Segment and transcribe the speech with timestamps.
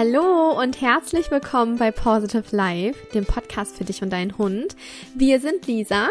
[0.00, 4.76] Hallo und herzlich willkommen bei Positive Life, dem Podcast für dich und deinen Hund.
[5.16, 6.06] Wir sind Lisa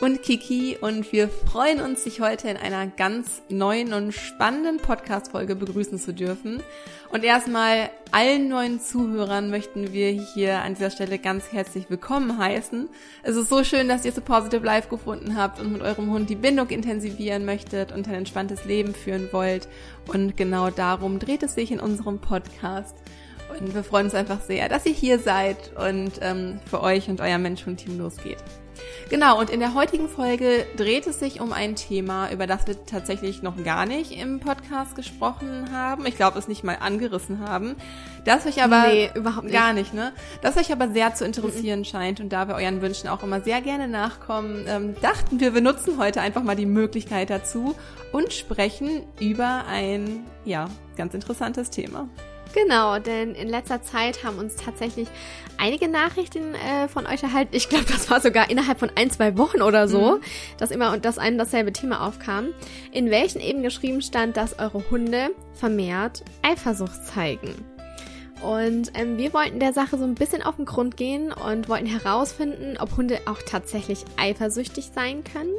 [0.00, 5.56] und Kiki und wir freuen uns, dich heute in einer ganz neuen und spannenden Podcast-Folge
[5.56, 6.62] begrüßen zu dürfen.
[7.10, 12.88] Und erstmal allen neuen Zuhörern möchten wir hier an dieser Stelle ganz herzlich willkommen heißen.
[13.24, 16.30] Es ist so schön, dass ihr zu Positive Life gefunden habt und mit eurem Hund
[16.30, 19.66] die Bindung intensivieren möchtet und ein entspanntes Leben führen wollt.
[20.06, 22.94] Und genau darum dreht es sich in unserem Podcast.
[23.60, 27.20] Und wir freuen uns einfach sehr, dass ihr hier seid und ähm, für euch und
[27.20, 28.38] euer Mensch-Hund-Team losgeht.
[29.10, 32.86] Genau, und in der heutigen Folge dreht es sich um ein Thema, über das wir
[32.86, 36.06] tatsächlich noch gar nicht im Podcast gesprochen haben.
[36.06, 37.76] Ich glaube, es nicht mal angerissen haben.
[38.24, 39.52] Das euch aber nee, überhaupt nicht.
[39.52, 40.12] gar nicht, ne?
[40.40, 41.84] Das euch aber sehr zu interessieren mhm.
[41.84, 45.60] scheint und da wir euren Wünschen auch immer sehr gerne nachkommen, ähm, dachten wir, wir
[45.60, 47.74] nutzen heute einfach mal die Möglichkeit dazu
[48.12, 52.08] und sprechen über ein, ja, ganz interessantes Thema.
[52.54, 55.08] Genau, denn in letzter Zeit haben uns tatsächlich
[55.58, 57.54] einige Nachrichten äh, von euch erhalten.
[57.54, 60.20] Ich glaube, das war sogar innerhalb von ein, zwei Wochen oder so, mhm.
[60.58, 62.48] dass immer und dass einem dasselbe Thema aufkam,
[62.90, 67.54] in welchen eben geschrieben stand, dass eure Hunde vermehrt Eifersucht zeigen.
[68.42, 71.86] Und ähm, wir wollten der Sache so ein bisschen auf den Grund gehen und wollten
[71.86, 75.54] herausfinden, ob Hunde auch tatsächlich eifersüchtig sein können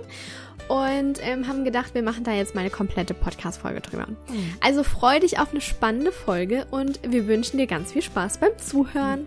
[0.68, 4.08] und ähm, haben gedacht, wir machen da jetzt mal eine komplette Podcast-Folge drüber.
[4.08, 4.56] Mhm.
[4.62, 8.58] Also freu dich auf eine spannende Folge und wir wünschen dir ganz viel Spaß beim
[8.58, 9.26] Zuhören.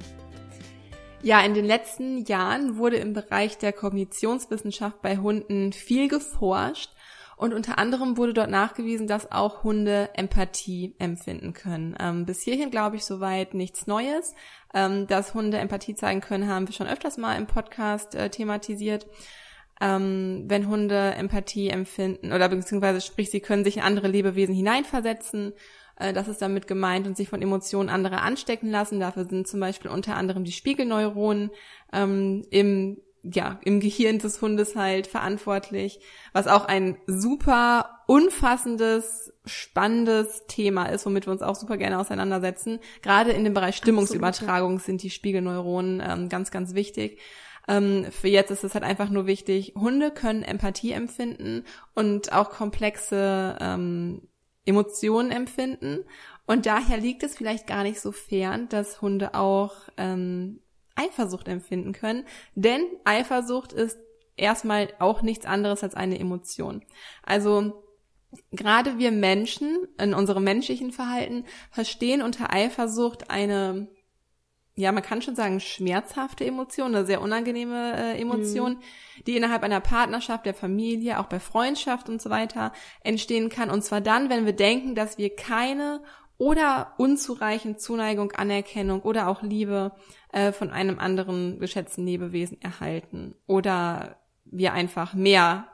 [1.23, 6.91] Ja, in den letzten Jahren wurde im Bereich der Kognitionswissenschaft bei Hunden viel geforscht
[7.37, 11.95] und unter anderem wurde dort nachgewiesen, dass auch Hunde Empathie empfinden können.
[12.01, 14.35] Ähm, bis hierhin glaube ich soweit nichts Neues.
[14.75, 19.07] Ähm, dass Hunde Empathie zeigen können, haben wir schon öfters mal im Podcast äh, thematisiert
[19.81, 25.53] ähm, wenn Hunde Empathie empfinden oder beziehungsweise sprich, sie können sich in andere Lebewesen hineinversetzen.
[25.99, 29.01] Äh, das ist damit gemeint und sich von Emotionen anderer anstecken lassen.
[29.01, 31.51] Dafür sind zum Beispiel unter anderem die Spiegelneuronen
[31.93, 32.99] ähm, im
[33.35, 35.99] ja, im Gehirn des Hundes halt verantwortlich,
[36.33, 42.79] was auch ein super umfassendes, spannendes Thema ist, womit wir uns auch super gerne auseinandersetzen.
[43.03, 47.19] Gerade in dem Bereich Stimmungsübertragung sind die Spiegelneuronen ähm, ganz, ganz wichtig.
[47.69, 52.51] Ähm, für jetzt ist es halt einfach nur wichtig, Hunde können Empathie empfinden und auch
[52.51, 54.29] komplexe ähm,
[54.65, 56.05] Emotionen empfinden.
[56.47, 60.61] Und daher liegt es vielleicht gar nicht so fern, dass Hunde auch ähm,
[60.95, 62.25] Eifersucht empfinden können.
[62.55, 63.99] Denn Eifersucht ist
[64.37, 66.85] erstmal auch nichts anderes als eine Emotion.
[67.23, 67.83] Also
[68.53, 73.89] gerade wir Menschen in unserem menschlichen Verhalten verstehen unter Eifersucht eine
[74.79, 79.23] ja, man kann schon sagen, schmerzhafte Emotion, eine sehr unangenehme äh, Emotion, mhm.
[79.27, 82.73] die innerhalb einer Partnerschaft, der Familie, auch bei Freundschaft und so weiter
[83.03, 83.71] entstehen kann.
[83.71, 86.03] Und zwar dann, wenn wir denken, dass wir keine
[86.37, 89.93] oder unzureichend Zuneigung, Anerkennung oder auch Liebe
[90.31, 93.35] äh, von einem anderen geschätzten Lebewesen erhalten.
[93.47, 95.69] Oder wir einfach mehr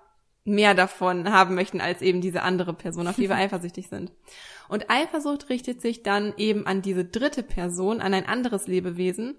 [0.44, 4.12] mehr davon haben möchten als eben diese andere Person, auf die wir eifersüchtig sind.
[4.68, 9.36] Und Eifersucht richtet sich dann eben an diese dritte Person, an ein anderes Lebewesen,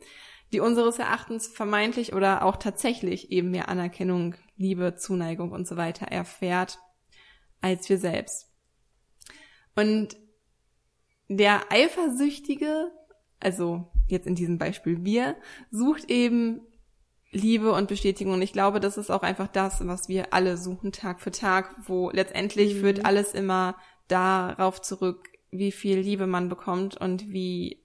[0.51, 6.05] die unseres Erachtens vermeintlich oder auch tatsächlich eben mehr Anerkennung, Liebe, Zuneigung und so weiter
[6.05, 6.77] erfährt
[7.59, 8.51] als wir selbst.
[9.75, 10.15] Und
[11.27, 12.91] der Eifersüchtige,
[13.39, 15.35] also jetzt in diesem Beispiel wir,
[15.71, 16.61] sucht eben
[17.33, 18.33] Liebe und Bestätigung.
[18.35, 21.75] Und ich glaube, das ist auch einfach das, was wir alle suchen Tag für Tag,
[21.85, 22.79] wo letztendlich mhm.
[22.79, 23.75] führt alles immer
[24.07, 27.79] darauf zurück, wie viel Liebe man bekommt und wie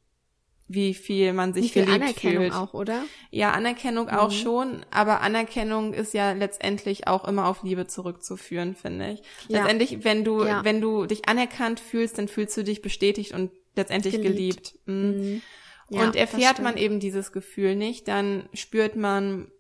[0.71, 2.55] wie viel man sich wie viel Anerkennung fühlt.
[2.55, 3.03] auch, oder?
[3.31, 4.13] Ja, Anerkennung mhm.
[4.13, 9.23] auch schon, aber Anerkennung ist ja letztendlich auch immer auf Liebe zurückzuführen, finde ich.
[9.49, 9.61] Ja.
[9.61, 10.63] Letztendlich, wenn du ja.
[10.65, 14.75] wenn du dich anerkannt fühlst, dann fühlst du dich bestätigt und letztendlich geliebt.
[14.85, 15.17] geliebt.
[15.17, 15.43] Mhm.
[15.91, 19.51] Ja, und erfährt man eben dieses Gefühl nicht, dann spürt man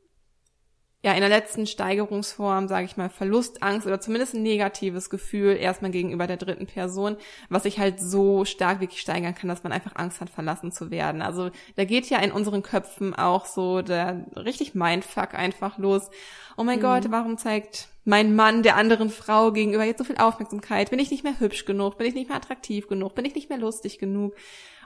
[1.03, 5.93] ja in der letzten Steigerungsform, sage ich mal, Verlustangst oder zumindest ein negatives Gefühl erstmal
[5.93, 7.17] gegenüber der dritten Person,
[7.49, 10.91] was sich halt so stark wirklich steigern kann, dass man einfach Angst hat, verlassen zu
[10.91, 11.23] werden.
[11.23, 16.11] Also da geht ja in unseren Köpfen auch so der richtig Mindfuck einfach los.
[16.57, 16.83] Oh mein mhm.
[16.83, 20.91] Gott, warum zeigt mein Mann der anderen Frau gegenüber jetzt so viel Aufmerksamkeit?
[20.91, 21.97] Bin ich nicht mehr hübsch genug?
[21.97, 23.15] Bin ich nicht mehr attraktiv genug?
[23.15, 24.35] Bin ich nicht mehr lustig genug?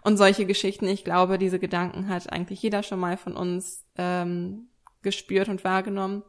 [0.03, 4.69] Und solche Geschichten, ich glaube, diese Gedanken hat eigentlich jeder schon mal von uns ähm,
[5.03, 6.23] gespürt und wahrgenommen.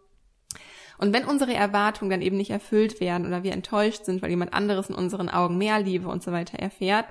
[0.99, 4.53] Und wenn unsere Erwartungen dann eben nicht erfüllt werden oder wir enttäuscht sind, weil jemand
[4.53, 7.07] anderes in unseren Augen mehr Liebe und so weiter erfährt,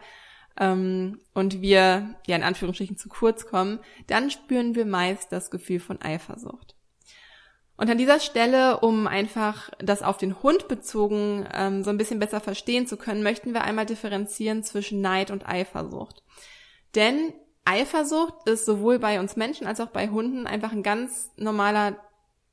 [0.58, 5.80] ähm, und wir ja in Anführungsstrichen zu kurz kommen, dann spüren wir meist das Gefühl
[5.80, 6.76] von Eifersucht.
[7.76, 12.20] Und an dieser Stelle, um einfach das auf den Hund bezogen ähm, so ein bisschen
[12.20, 16.22] besser verstehen zu können, möchten wir einmal differenzieren zwischen Neid und Eifersucht.
[16.94, 17.32] Denn
[17.64, 21.96] Eifersucht ist sowohl bei uns Menschen als auch bei Hunden einfach ein ganz normaler,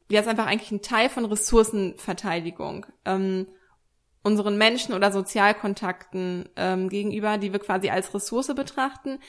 [0.09, 2.85] ja, ist einfach eigentlich ein Teil von Ressourcenverteidigung.
[3.05, 3.47] Ähm,
[4.23, 9.19] unseren Menschen oder Sozialkontakten ähm, gegenüber, die wir quasi als Ressource betrachten.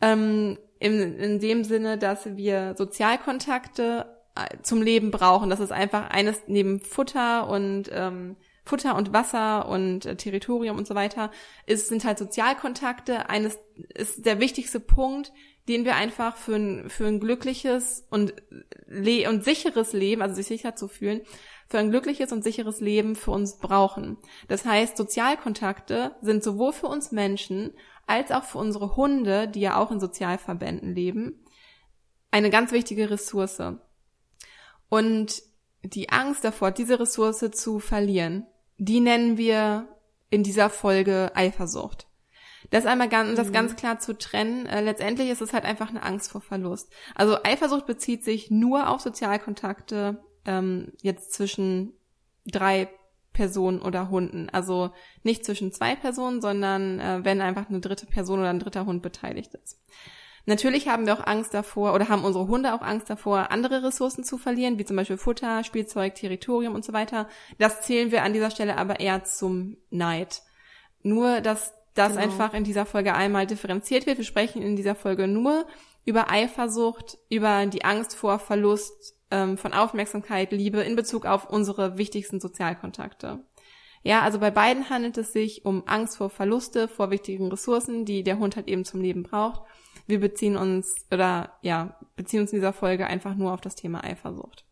[0.00, 5.50] Ähm, in, in dem Sinne, dass wir Sozialkontakte äh, zum Leben brauchen.
[5.50, 8.36] Das ist einfach eines neben Futter und ähm,
[8.66, 11.30] Futter und Wasser und äh, Territorium und so weiter,
[11.66, 13.30] ist, sind halt Sozialkontakte.
[13.30, 13.58] Eines
[13.94, 15.32] ist der wichtigste Punkt,
[15.68, 18.34] den wir einfach für ein, für ein glückliches und,
[18.86, 21.22] le und sicheres Leben, also sich sicher zu fühlen,
[21.68, 24.18] für ein glückliches und sicheres Leben für uns brauchen.
[24.48, 27.72] Das heißt, Sozialkontakte sind sowohl für uns Menschen
[28.06, 31.44] als auch für unsere Hunde, die ja auch in Sozialverbänden leben,
[32.32, 33.62] eine ganz wichtige Ressource.
[34.88, 35.42] Und
[35.82, 38.46] die Angst davor, diese Ressource zu verlieren,
[38.78, 39.88] die nennen wir
[40.30, 42.06] in dieser Folge Eifersucht.
[42.70, 43.52] Das einmal ganz, das mhm.
[43.52, 44.66] ganz klar zu trennen.
[44.66, 46.92] Äh, letztendlich ist es halt einfach eine Angst vor Verlust.
[47.14, 51.92] Also Eifersucht bezieht sich nur auf Sozialkontakte ähm, jetzt zwischen
[52.44, 52.88] drei
[53.32, 54.48] Personen oder Hunden.
[54.50, 54.90] Also
[55.22, 59.02] nicht zwischen zwei Personen, sondern äh, wenn einfach eine dritte Person oder ein dritter Hund
[59.02, 59.78] beteiligt ist.
[60.46, 64.22] Natürlich haben wir auch Angst davor oder haben unsere Hunde auch Angst davor, andere Ressourcen
[64.22, 67.28] zu verlieren, wie zum Beispiel Futter, Spielzeug, Territorium und so weiter.
[67.58, 70.42] Das zählen wir an dieser Stelle aber eher zum Neid.
[71.02, 72.22] Nur, dass das genau.
[72.22, 74.18] einfach in dieser Folge einmal differenziert wird.
[74.18, 75.66] Wir sprechen in dieser Folge nur
[76.04, 81.98] über Eifersucht, über die Angst vor Verlust ähm, von Aufmerksamkeit, Liebe in Bezug auf unsere
[81.98, 83.44] wichtigsten Sozialkontakte.
[84.04, 88.22] Ja, also bei beiden handelt es sich um Angst vor Verluste, vor wichtigen Ressourcen, die
[88.22, 89.62] der Hund halt eben zum Leben braucht.
[90.06, 94.04] Wir beziehen uns, oder ja, beziehen uns in dieser Folge einfach nur auf das Thema
[94.04, 94.64] Eifersucht.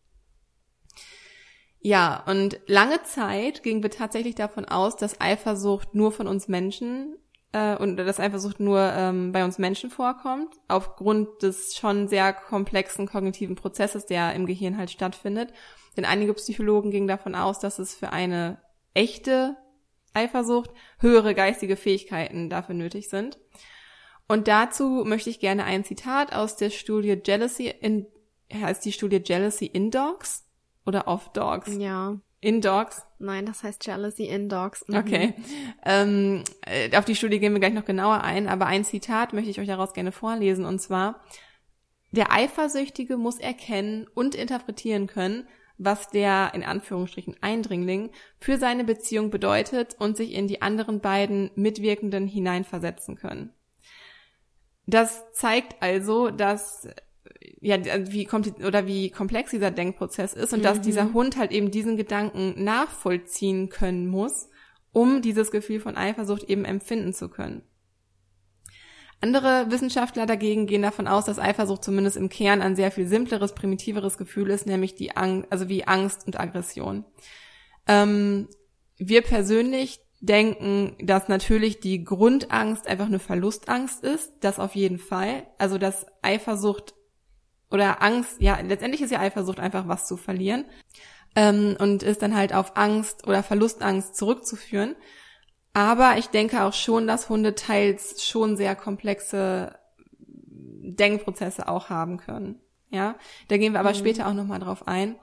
[1.79, 7.15] Ja, und lange Zeit gingen wir tatsächlich davon aus, dass Eifersucht nur von uns Menschen
[7.51, 13.05] äh, und dass Eifersucht nur ähm, bei uns Menschen vorkommt, aufgrund des schon sehr komplexen
[13.07, 15.53] kognitiven Prozesses, der im Gehirn halt stattfindet.
[15.95, 18.61] Denn einige Psychologen gingen davon aus, dass es für eine
[18.95, 19.55] echte
[20.13, 23.37] Eifersucht höhere geistige Fähigkeiten dafür nötig sind.
[24.27, 28.07] Und dazu möchte ich gerne ein Zitat aus der Studie Jealousy in,
[28.51, 30.45] heißt die Studie Jealousy in Dogs
[30.85, 31.75] oder of Dogs?
[31.77, 32.19] Ja.
[32.41, 33.03] In Dogs?
[33.17, 34.87] Nein, das heißt Jealousy in Dogs.
[34.87, 34.95] Mhm.
[34.95, 35.33] Okay.
[35.83, 39.49] Ähm, äh, auf die Studie gehen wir gleich noch genauer ein, aber ein Zitat möchte
[39.49, 41.21] ich euch daraus gerne vorlesen und zwar,
[42.11, 49.31] der Eifersüchtige muss erkennen und interpretieren können, was der in Anführungsstrichen Eindringling für seine Beziehung
[49.31, 53.54] bedeutet und sich in die anderen beiden Mitwirkenden hineinversetzen können.
[54.87, 56.87] Das zeigt also, dass
[57.61, 57.77] ja,
[58.11, 60.63] wie kommt oder wie komplex dieser Denkprozess ist und mhm.
[60.63, 64.49] dass dieser Hund halt eben diesen Gedanken nachvollziehen können muss,
[64.91, 67.63] um dieses Gefühl von Eifersucht eben empfinden zu können.
[69.21, 73.55] Andere Wissenschaftler dagegen gehen davon aus, dass Eifersucht zumindest im Kern ein sehr viel simpleres,
[73.55, 77.05] primitiveres Gefühl ist, nämlich die Angst, also wie Angst und Aggression.
[77.87, 78.47] Ähm,
[78.97, 85.47] wir persönlich denken, dass natürlich die Grundangst einfach eine Verlustangst ist, das auf jeden Fall.
[85.57, 86.93] Also dass Eifersucht
[87.71, 90.65] oder Angst, ja, letztendlich ist ja Eifersucht einfach was zu verlieren
[91.35, 94.95] ähm, und ist dann halt auf Angst oder Verlustangst zurückzuführen.
[95.73, 99.77] Aber ich denke auch schon, dass Hunde teils schon sehr komplexe
[100.17, 102.61] Denkprozesse auch haben können.
[102.89, 103.15] Ja,
[103.49, 103.95] da gehen wir aber mhm.
[103.95, 105.15] später auch nochmal drauf ein.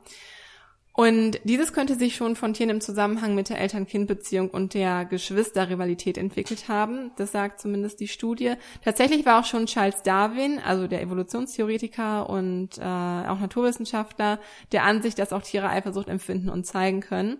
[0.94, 6.18] Und dieses könnte sich schon von Tieren im Zusammenhang mit der Eltern-Kind-Beziehung und der Geschwisterrivalität
[6.18, 7.12] entwickelt haben.
[7.16, 8.54] Das sagt zumindest die Studie.
[8.84, 14.38] Tatsächlich war auch schon Charles Darwin, also der Evolutionstheoretiker und äh, auch Naturwissenschaftler,
[14.72, 17.38] der Ansicht, dass auch Tiere Eifersucht empfinden und zeigen können.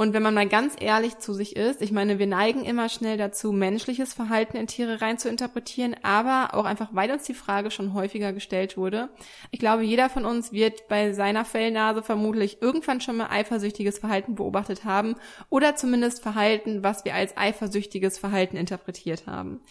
[0.00, 3.16] Und wenn man mal ganz ehrlich zu sich ist, ich meine, wir neigen immer schnell
[3.16, 7.72] dazu, menschliches Verhalten in Tiere rein zu interpretieren, aber auch einfach, weil uns die Frage
[7.72, 9.08] schon häufiger gestellt wurde.
[9.50, 14.36] Ich glaube, jeder von uns wird bei seiner Fellnase vermutlich irgendwann schon mal eifersüchtiges Verhalten
[14.36, 15.16] beobachtet haben
[15.50, 19.62] oder zumindest Verhalten, was wir als eifersüchtiges Verhalten interpretiert haben.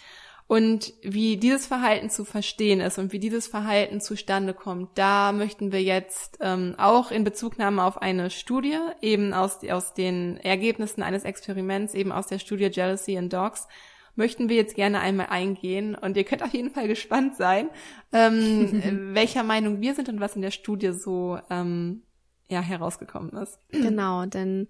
[0.48, 5.74] Und wie dieses Verhalten zu verstehen ist und wie dieses Verhalten zustande kommt, da möchten
[5.74, 11.26] wir jetzt ähm, auch in Bezugnahme auf eine Studie, eben aus, aus den Ergebnissen eines
[11.26, 13.68] Experiments, eben aus der Studie Jealousy in Dogs,
[14.16, 15.96] möchten wir jetzt gerne einmal eingehen.
[15.96, 17.70] Und ihr könnt auf jeden Fall gespannt sein,
[18.14, 22.04] ähm, welcher Meinung wir sind und was in der Studie so ähm,
[22.50, 23.60] ja, herausgekommen ist.
[23.72, 24.70] Genau, denn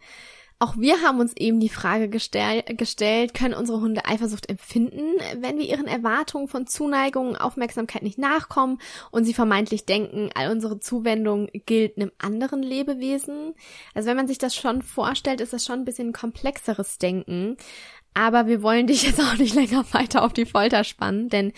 [0.60, 5.04] auch wir haben uns eben die Frage gestell gestellt, können unsere Hunde Eifersucht empfinden,
[5.40, 8.80] wenn wir ihren Erwartungen von Zuneigung, Aufmerksamkeit nicht nachkommen
[9.12, 13.54] und sie vermeintlich denken, all unsere Zuwendung gilt einem anderen Lebewesen?
[13.94, 17.58] Also wenn man sich das schon vorstellt, ist das schon ein bisschen komplexeres Denken.
[18.16, 21.54] Aber wir wollen dich jetzt auch nicht länger weiter auf die Folter spannen, denn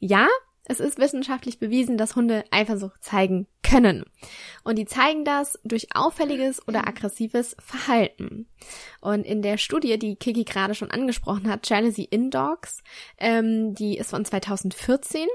[0.00, 0.26] ja,
[0.70, 4.04] Es ist wissenschaftlich bewiesen, dass Hunde Eifersucht zeigen können.
[4.62, 8.46] Und die zeigen das durch auffälliges oder aggressives Verhalten.
[9.00, 12.84] Und in der Studie, die Kiki gerade schon angesprochen hat, Jealousy in Dogs,
[13.18, 15.26] ähm, die ist von 2014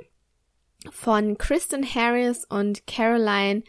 [0.90, 3.64] von Kristen Harris und Caroline,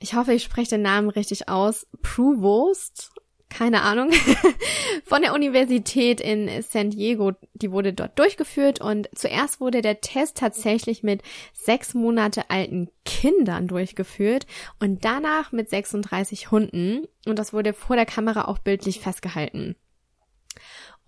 [0.00, 3.10] ich hoffe, ich spreche den Namen richtig aus, Provost
[3.50, 4.10] keine Ahnung,
[5.04, 7.32] von der Universität in San Diego.
[7.52, 13.68] Die wurde dort durchgeführt und zuerst wurde der Test tatsächlich mit sechs Monate alten Kindern
[13.68, 14.46] durchgeführt
[14.78, 19.76] und danach mit 36 Hunden und das wurde vor der Kamera auch bildlich festgehalten.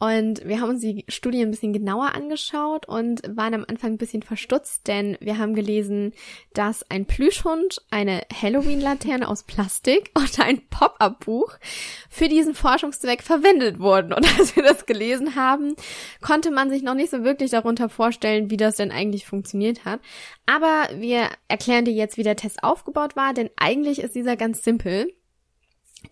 [0.02, 3.98] Und wir haben uns die Studie ein bisschen genauer angeschaut und waren am Anfang ein
[3.98, 6.12] bisschen verstutzt, denn wir haben gelesen,
[6.54, 11.54] dass ein Plüschhund, eine Halloween-Laterne aus Plastik und ein Pop-up-Buch
[12.10, 14.12] für diesen Forschungszweck verwendet wurden.
[14.12, 15.76] Und als wir das gelesen haben,
[16.20, 20.00] konnte man sich noch nicht so wirklich darunter vorstellen, wie das denn eigentlich funktioniert hat.
[20.46, 24.64] Aber wir erklären dir jetzt, wie der Test aufgebaut war, denn eigentlich ist dieser ganz
[24.64, 25.12] simpel.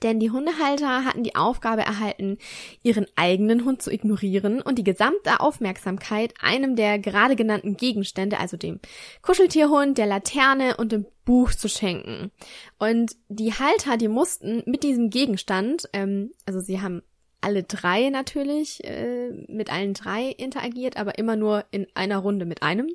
[0.03, 2.39] Denn die Hundehalter hatten die Aufgabe erhalten,
[2.83, 8.57] ihren eigenen Hund zu ignorieren und die gesamte Aufmerksamkeit einem der gerade genannten Gegenstände, also
[8.57, 8.81] dem
[9.23, 12.31] Kuscheltierhund, der Laterne und dem Buch zu schenken.
[12.79, 17.03] Und die Halter, die mussten mit diesem Gegenstand, ähm, also sie haben
[17.41, 22.63] alle drei natürlich, äh, mit allen drei interagiert, aber immer nur in einer Runde mit
[22.63, 22.89] einem.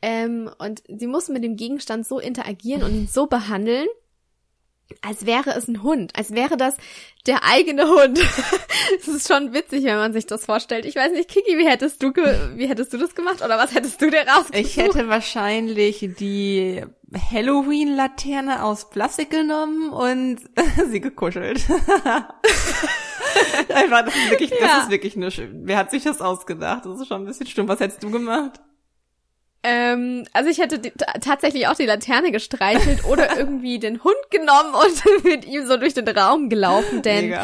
[0.00, 3.86] Ähm, und sie mussten mit dem Gegenstand so interagieren und ihn so behandeln,
[5.02, 6.76] als wäre es ein Hund, als wäre das
[7.26, 8.18] der eigene Hund.
[8.98, 10.84] das ist schon witzig, wenn man sich das vorstellt.
[10.84, 14.00] Ich weiß nicht, Kiki, wie hättest du wie hättest du das gemacht oder was hättest
[14.00, 14.54] du dir rausgesucht?
[14.54, 16.82] Ich hätte wahrscheinlich die
[17.30, 20.38] Halloween-Laterne aus Plastik genommen und
[20.90, 21.62] sie gekuschelt.
[23.68, 24.80] Einfach, das ist wirklich, das ja.
[24.82, 25.62] ist wirklich nur schön.
[25.64, 26.84] Wer hat sich das ausgedacht?
[26.86, 27.68] Das ist schon ein bisschen stumm.
[27.68, 28.60] Was hättest du gemacht?
[29.62, 30.80] Ähm, also ich hätte
[31.20, 35.94] tatsächlich auch die Laterne gestreichelt oder irgendwie den Hund genommen und mit ihm so durch
[35.94, 37.34] den Raum gelaufen, denn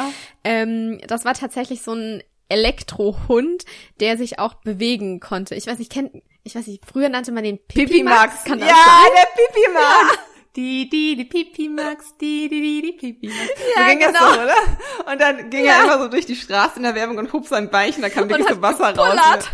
[0.44, 3.64] ähm, das war tatsächlich so ein Elektrohund,
[4.00, 5.54] der sich auch bewegen konnte.
[5.54, 6.12] Ich weiß nicht, kennt,
[6.44, 8.44] ich weiß nicht, früher nannte man den Pipi Max.
[8.44, 9.12] Kann das ja, sein?
[9.14, 10.14] der Pipi Max.
[10.14, 10.22] Ja.
[10.54, 13.50] Die, die, die Pipi Max, die, die, die, die Pipi Max.
[13.76, 14.12] Ja, so ging genau.
[14.12, 15.12] das so, oder?
[15.12, 15.72] Und dann ging ja.
[15.72, 18.28] er immer so durch die Straße in der Werbung und hob sein Beinchen, da kam
[18.28, 19.18] wirklich so Wasser raus.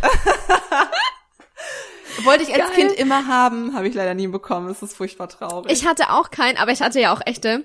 [2.25, 2.89] Wollte ich als Geil.
[2.89, 4.69] Kind immer haben, habe ich leider nie bekommen.
[4.69, 5.73] Das ist furchtbar traurig.
[5.73, 7.65] Ich hatte auch keinen, aber ich hatte ja auch echte.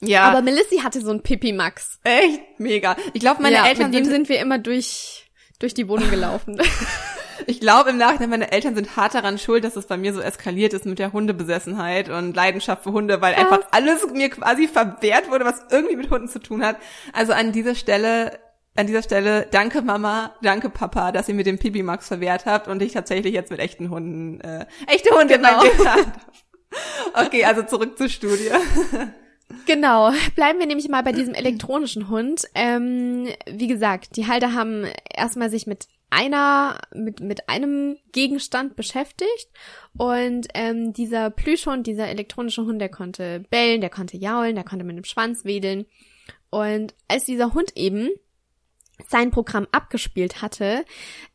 [0.00, 0.24] Ja.
[0.24, 1.98] Aber Melissy hatte so ein Pipi Max.
[2.04, 2.40] Echt?
[2.58, 2.96] Mega.
[3.12, 5.30] Ich glaube, meine ja, Eltern mit dem sind, sind wir immer durch
[5.60, 6.60] durch die Wohnung gelaufen.
[7.46, 10.20] ich glaube im Nachhinein, meine Eltern sind hart daran schuld, dass es bei mir so
[10.20, 15.30] eskaliert ist mit der Hundebesessenheit und Leidenschaft für Hunde, weil einfach alles mir quasi verwehrt
[15.30, 16.76] wurde, was irgendwie mit Hunden zu tun hat.
[17.12, 18.38] Also an dieser Stelle
[18.76, 22.68] an dieser Stelle danke Mama, danke Papa, dass ihr mir den Pipi Max verwehrt habt
[22.68, 25.62] und ich tatsächlich jetzt mit echten Hunden, äh, echte Hunde genau.
[27.14, 28.50] Okay, also zurück zur Studie.
[29.66, 32.44] Genau, bleiben wir nämlich mal bei diesem elektronischen Hund.
[32.54, 39.48] Ähm, wie gesagt, die Halter haben erstmal sich mit einer, mit, mit einem Gegenstand beschäftigt
[39.96, 44.84] und ähm, dieser Plüschhund, dieser elektronische Hund, der konnte bellen, der konnte jaulen, der konnte
[44.84, 45.86] mit dem Schwanz wedeln
[46.50, 48.10] und als dieser Hund eben
[49.08, 50.84] sein Programm abgespielt hatte,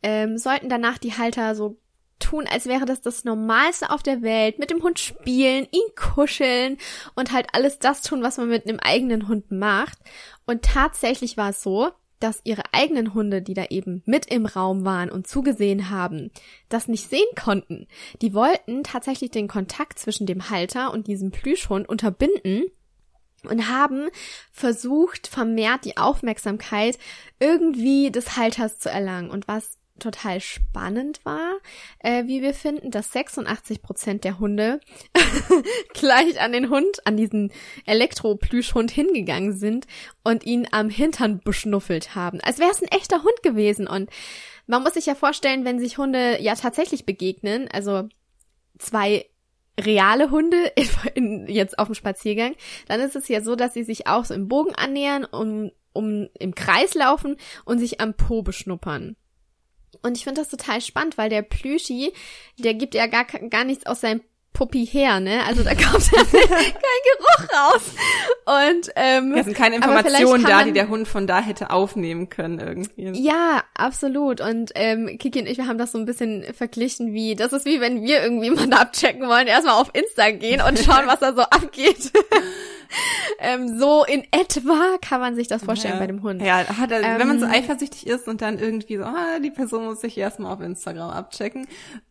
[0.02, 1.78] ähm, sollten danach die Halter so
[2.18, 6.78] tun, als wäre das das Normalste auf der Welt, mit dem Hund spielen, ihn kuscheln
[7.14, 9.98] und halt alles das tun, was man mit einem eigenen Hund macht.
[10.46, 14.84] Und tatsächlich war es so, dass ihre eigenen Hunde, die da eben mit im Raum
[14.84, 16.30] waren und zugesehen haben,
[16.68, 17.86] das nicht sehen konnten.
[18.22, 22.64] Die wollten tatsächlich den Kontakt zwischen dem Halter und diesem Plüschhund unterbinden
[23.46, 24.08] und haben
[24.52, 26.98] versucht, vermehrt die Aufmerksamkeit
[27.38, 29.30] irgendwie des Halters zu erlangen.
[29.30, 31.58] Und was total spannend war,
[32.00, 34.80] äh, wie wir finden, dass 86 Prozent der Hunde
[35.94, 37.52] gleich an den Hund, an diesen
[37.86, 39.86] Elektro-Plüschhund hingegangen sind
[40.22, 42.40] und ihn am Hintern beschnuffelt haben.
[42.40, 43.86] Als wäre es ein echter Hund gewesen.
[43.86, 44.10] Und
[44.66, 48.08] man muss sich ja vorstellen, wenn sich Hunde ja tatsächlich begegnen, also
[48.78, 49.26] zwei
[49.80, 52.54] reale Hunde in, in, jetzt auf dem Spaziergang,
[52.88, 56.28] dann ist es ja so, dass sie sich auch so im Bogen annähern, um, um
[56.38, 59.16] im Kreis laufen und sich am Po beschnuppern.
[60.02, 62.12] Und ich finde das total spannend, weil der Plüschi,
[62.58, 64.22] der gibt ja gar, gar nichts aus seinem
[64.56, 65.44] Puppi her, ne?
[65.46, 67.82] Also da kommt kein Geruch raus.
[68.46, 72.58] Und ähm, es sind keine Informationen da, die der Hund von da hätte aufnehmen können
[72.58, 73.22] irgendwie.
[73.22, 74.40] Ja, absolut.
[74.40, 77.66] Und ähm, Kiki und ich, wir haben das so ein bisschen verglichen, wie das ist
[77.66, 81.34] wie wenn wir irgendwie mal abchecken wollen, erstmal auf Insta gehen und schauen, was da
[81.34, 82.12] so abgeht.
[83.38, 86.00] ähm, so in etwa kann man sich das vorstellen ja.
[86.00, 86.42] bei dem Hund.
[86.42, 89.50] Ja, hat er, Ähm, wenn man so eifersüchtig ist und dann irgendwie so, ah, die
[89.50, 91.66] Person muss sich erstmal auf Instagram abchecken.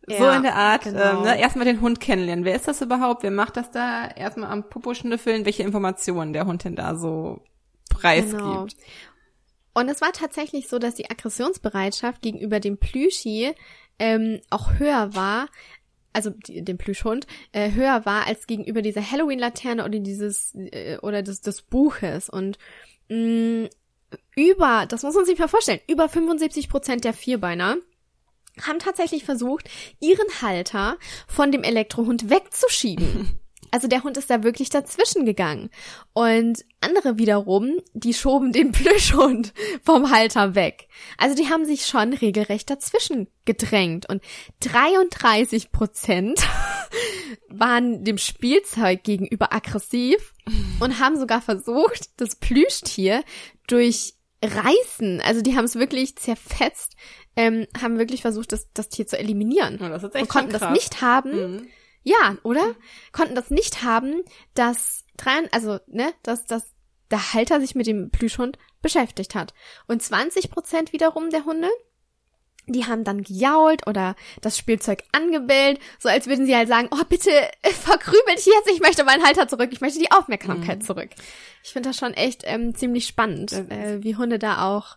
[0.06, 1.18] so Ja, in der Art, genau.
[1.18, 2.44] ähm, ne, erstmal den Hund kennenlernen.
[2.44, 3.22] Wer ist das überhaupt?
[3.22, 4.08] Wer macht das da?
[4.08, 7.40] Erstmal am Popo schnüffeln, welche Informationen der Hund denn da so
[7.90, 8.38] preisgibt.
[8.38, 8.66] Genau.
[9.74, 13.52] Und es war tatsächlich so, dass die Aggressionsbereitschaft gegenüber dem Plüschi
[13.98, 15.48] ähm, auch höher war,
[16.16, 21.22] also die, dem Plüschhund, äh, höher war als gegenüber dieser Halloween-Laterne oder dieses äh, oder
[21.22, 22.28] des, des Buches.
[22.28, 22.58] Und
[23.08, 23.68] mh,
[24.34, 27.76] über, das muss man sich mal vorstellen, über 75 Prozent der Vierbeiner
[28.62, 29.68] haben tatsächlich versucht,
[30.00, 30.96] ihren Halter
[31.28, 33.38] von dem Elektrohund wegzuschieben.
[33.76, 35.68] Also der Hund ist da wirklich dazwischen gegangen.
[36.14, 39.52] Und andere wiederum, die schoben den Plüschhund
[39.84, 40.88] vom Halter weg.
[41.18, 44.08] Also die haben sich schon regelrecht dazwischen gedrängt.
[44.08, 44.22] Und
[44.60, 46.40] 33 Prozent
[47.50, 50.32] waren dem Spielzeug gegenüber aggressiv
[50.80, 53.24] und haben sogar versucht, das Plüschtier
[53.66, 56.94] durch Reißen, also die haben es wirklich zerfetzt,
[57.36, 59.78] ähm, haben wirklich versucht, das, das Tier zu eliminieren.
[59.82, 61.68] Oh, das ist und konnten das nicht haben, Mhm.
[62.06, 62.76] Ja, oder?
[63.10, 64.22] Konnten das nicht haben,
[64.54, 66.72] dass drei, also, ne, dass, dass
[67.10, 69.54] der Halter sich mit dem Plüschhund beschäftigt hat.
[69.88, 71.68] Und 20 Prozent wiederum der Hunde,
[72.68, 77.04] die haben dann gejault oder das Spielzeug angebellt, so als würden sie halt sagen, oh,
[77.08, 77.30] bitte,
[77.62, 81.10] äh, verkrübelt jetzt, ich möchte meinen Halter zurück, ich möchte die Aufmerksamkeit zurück.
[81.64, 84.96] Ich finde das schon echt ähm, ziemlich spannend, äh, wie Hunde da auch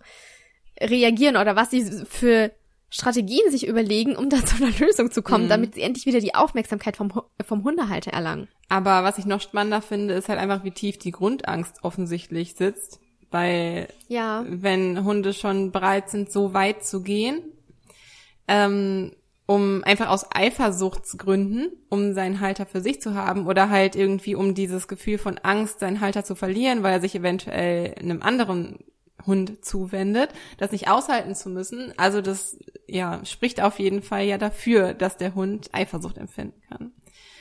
[0.79, 2.51] reagieren oder was sie für
[2.89, 5.49] Strategien sich überlegen, um da zu einer Lösung zu kommen, Mhm.
[5.49, 7.11] damit sie endlich wieder die Aufmerksamkeit vom,
[7.45, 8.47] vom Hundehalter erlangen.
[8.67, 12.99] Aber was ich noch spannender finde, ist halt einfach, wie tief die Grundangst offensichtlich sitzt.
[13.31, 14.43] Weil Ja.
[14.47, 17.43] wenn Hunde schon bereit sind, so weit zu gehen,
[18.47, 19.11] ähm,
[19.45, 24.53] um einfach aus Eifersuchtsgründen, um seinen Halter für sich zu haben oder halt irgendwie um
[24.53, 28.79] dieses Gefühl von Angst, seinen Halter zu verlieren, weil er sich eventuell einem anderen
[29.25, 31.93] Hund zuwendet, das nicht aushalten zu müssen.
[31.97, 36.93] Also das ja spricht auf jeden Fall ja dafür, dass der Hund Eifersucht empfinden kann.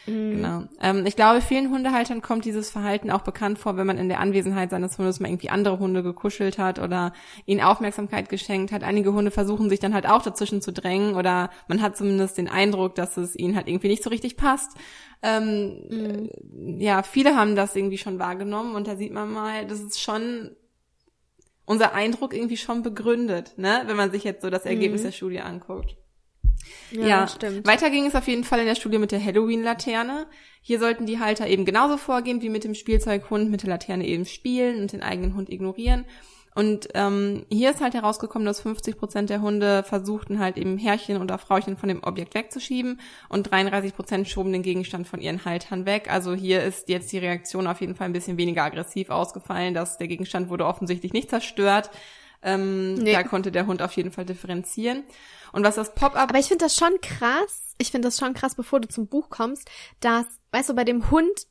[0.08, 0.64] Genau.
[0.80, 4.20] Ähm, ich glaube, vielen Hundehaltern kommt dieses Verhalten auch bekannt vor, wenn man in der
[4.20, 7.12] Anwesenheit seines Hundes mal irgendwie andere Hunde gekuschelt hat oder
[7.44, 8.84] ihnen Aufmerksamkeit geschenkt hat.
[8.84, 12.48] Einige Hunde versuchen sich dann halt auch dazwischen zu drängen oder man hat zumindest den
[12.48, 14.72] Eindruck, dass es ihnen halt irgendwie nicht so richtig passt.
[15.22, 19.80] Ähm, äh, ja, viele haben das irgendwie schon wahrgenommen und da sieht man mal, das
[19.80, 20.52] ist schon
[21.68, 25.40] unser Eindruck irgendwie schon begründet, ne, wenn man sich jetzt so das Ergebnis der Studie
[25.40, 25.96] anguckt.
[26.90, 27.66] Ja, stimmt.
[27.66, 30.26] Weiter ging es auf jeden Fall in der Studie mit der Halloween-Laterne.
[30.62, 34.24] Hier sollten die Halter eben genauso vorgehen wie mit dem Spielzeughund, mit der Laterne eben
[34.24, 36.07] spielen und den eigenen Hund ignorieren.
[36.54, 41.20] Und ähm, hier ist halt herausgekommen, dass 50 Prozent der Hunde versuchten halt eben Herrchen
[41.20, 45.87] oder Frauchen von dem Objekt wegzuschieben und 33 Prozent schoben den Gegenstand von ihren Haltern
[45.87, 46.11] weg.
[46.11, 49.98] Also hier ist jetzt die Reaktion auf jeden Fall ein bisschen weniger aggressiv ausgefallen, dass
[49.98, 51.90] der Gegenstand wurde offensichtlich nicht zerstört.
[52.42, 53.12] Ähm, Nee.
[53.12, 55.04] Da konnte der Hund auf jeden Fall differenzieren.
[55.52, 57.74] Und was das Pop-up Aber ich finde das schon krass.
[57.78, 61.11] Ich finde das schon krass, bevor du zum Buch kommst, dass, weißt du, bei dem
[61.11, 61.46] Hund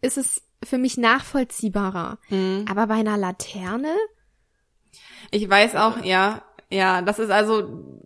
[0.00, 2.18] ist es für mich nachvollziehbarer.
[2.28, 2.64] Mhm.
[2.70, 3.94] Aber bei einer Laterne?
[5.30, 7.98] Ich weiß auch, ja, ja, das ist also,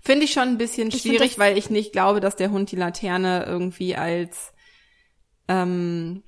[0.00, 2.70] finde ich schon ein bisschen Ich schwierig, das- weil ich nicht glaube, dass der Hund
[2.72, 4.52] die Laterne irgendwie als,
[5.48, 6.22] ähm,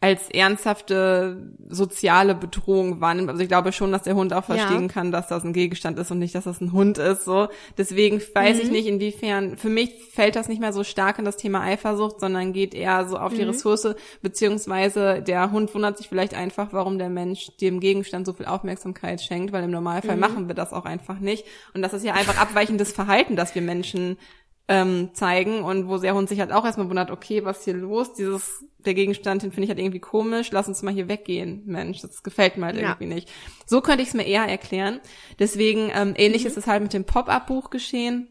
[0.00, 3.30] als ernsthafte soziale Bedrohung wahrnimmt.
[3.30, 4.88] Also ich glaube schon, dass der Hund auch verstehen Ja.
[4.88, 7.24] kann, dass das ein Gegenstand ist und nicht, dass das ein Hund ist.
[7.24, 8.72] So, deswegen weiß ich Mhm.
[8.72, 9.56] nicht, inwiefern.
[9.56, 13.08] Für mich fällt das nicht mehr so stark in das Thema Eifersucht, sondern geht eher
[13.08, 13.48] so auf die Mhm.
[13.48, 13.88] Ressource
[14.22, 19.20] beziehungsweise der Hund wundert sich vielleicht einfach, warum der Mensch dem Gegenstand so viel Aufmerksamkeit
[19.20, 20.20] schenkt, weil im Normalfall Mhm.
[20.20, 21.44] machen wir das auch einfach nicht.
[21.74, 24.16] Und das ist ja einfach abweichendes Verhalten, das wir Menschen
[24.68, 28.12] ähm, zeigen und wo der Hund sich halt auch erstmal wundert, okay, was hier los?
[28.12, 32.00] Dieses, der Gegenstand, den finde ich halt irgendwie komisch, lass uns mal hier weggehen, Mensch,
[32.02, 32.82] das gefällt mir halt Ja.
[32.90, 33.28] irgendwie nicht.
[33.66, 35.00] So könnte ich es mir eher erklären.
[35.38, 38.28] Deswegen, ähm, ähnlich ist es halt mit dem Pop-Up-Buch geschehen.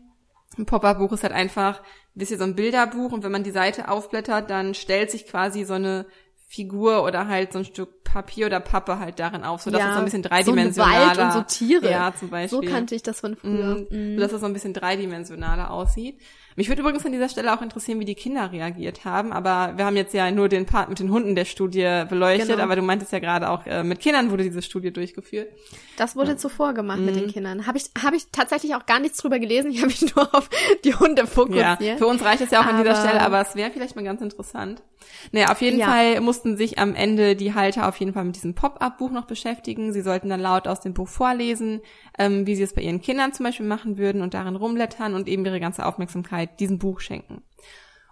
[0.58, 3.89] Ein Pop-Up-Buch ist halt einfach ein bisschen so ein Bilderbuch und wenn man die Seite
[3.89, 6.06] aufblättert, dann stellt sich quasi so eine
[6.49, 9.93] Figur oder halt so ein Stück Papier oder Pappe halt darin auf, so dass es
[9.93, 11.13] so ein bisschen dreidimensionaler.
[11.13, 11.91] So Wald und so Tiere.
[11.91, 12.62] Ja, zum Beispiel.
[12.62, 13.86] So kannte ich das von früher.
[13.91, 14.13] Mhm.
[14.13, 14.17] Mhm.
[14.17, 16.17] Dass es so ein bisschen dreidimensionaler aussieht.
[16.55, 19.33] Mich würde übrigens an dieser Stelle auch interessieren, wie die Kinder reagiert haben.
[19.33, 22.47] Aber wir haben jetzt ja nur den Part mit den Hunden der Studie beleuchtet.
[22.47, 22.63] Genau.
[22.63, 25.49] Aber du meintest ja gerade auch, äh, mit Kindern wurde diese Studie durchgeführt.
[25.97, 27.19] Das wurde zuvor gemacht mit Mhm.
[27.19, 27.67] den Kindern.
[27.67, 29.69] Habe ich, habe ich tatsächlich auch gar nichts drüber gelesen.
[29.69, 30.49] Ich habe mich nur auf
[30.86, 31.81] die Hunde fokussiert.
[31.81, 33.95] Ja, für uns reicht es ja auch an dieser Aber- Stelle, aber es wäre vielleicht
[33.97, 34.81] mal ganz interessant.
[35.31, 35.88] Naja, auf jeden Ja.
[35.88, 39.93] Fall mussten sich am Ende die Halter auf jeden Fall mit diesem Pop-up-Buch noch beschäftigen.
[39.93, 41.81] Sie sollten dann laut aus dem Buch vorlesen,
[42.17, 45.27] ähm, wie sie es bei ihren Kindern zum Beispiel machen würden und darin rumblättern und
[45.27, 47.43] eben ihre ganze Aufmerksamkeit diesem Buch schenken.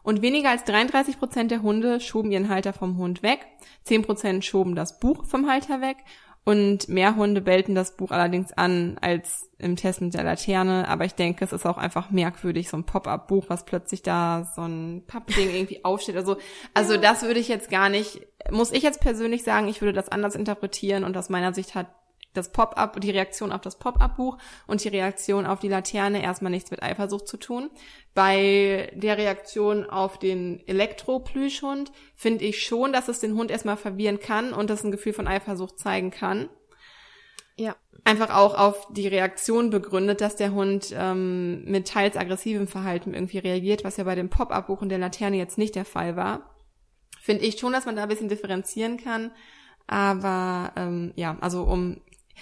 [0.03, 3.47] Und weniger als 33 Prozent der Hunde schoben ihren Halter vom Hund weg.
[3.85, 5.97] 10 Prozent schoben das Buch vom Halter weg.
[6.45, 10.87] Und mehr Hunde bellten das Buch allerdings an als im Test mit der Laterne.
[10.87, 14.61] Aber ich denke, es ist auch einfach merkwürdig, so ein Pop-up-Buch, was plötzlich da so
[14.61, 16.15] ein Pappding irgendwie aufsteht.
[16.15, 16.37] Also,
[16.75, 17.01] also ja.
[17.01, 20.35] das würde ich jetzt gar nicht, muss ich jetzt persönlich sagen, ich würde das anders
[20.35, 21.87] interpretieren und aus meiner Sicht hat
[22.37, 26.71] das Pop-up, die Reaktion auf das Pop-up-Buch und die Reaktion auf die Laterne erstmal nichts
[26.71, 27.69] mit Eifersucht zu tun.
[28.13, 34.19] Bei der Reaktion auf den Elektro-Plüschhund finde ich schon, dass es den Hund erstmal verwirren
[34.19, 36.49] kann und das ein Gefühl von Eifersucht zeigen kann.
[37.57, 37.75] Ja.
[38.03, 43.39] Einfach auch auf die Reaktion begründet, dass der Hund ähm, mit teils aggressivem Verhalten irgendwie
[43.39, 46.55] reagiert, was ja bei dem Pop-up-Buch und der Laterne jetzt nicht der Fall war.
[47.21, 49.31] Finde ich schon, dass man da ein bisschen differenzieren kann.
[49.87, 52.01] Aber ähm, ja, also um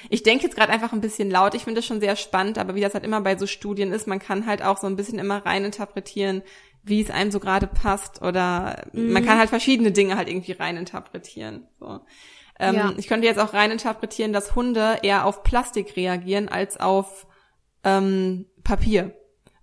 [0.10, 1.54] ich denke jetzt gerade einfach ein bisschen laut.
[1.56, 4.08] Ich finde das schon sehr spannend, aber wie das halt immer bei so Studien ist,
[4.08, 6.42] man kann halt auch so ein bisschen immer rein interpretieren,
[6.84, 9.14] wie es einem so gerade passt oder mhm.
[9.14, 11.68] man kann halt verschiedene Dinge halt irgendwie rein interpretieren.
[11.80, 12.02] So.
[12.60, 12.94] Ähm, ja.
[12.98, 17.26] Ich könnte jetzt auch rein interpretieren, dass Hunde eher auf Plastik reagieren als auf
[17.84, 19.14] ähm, Papier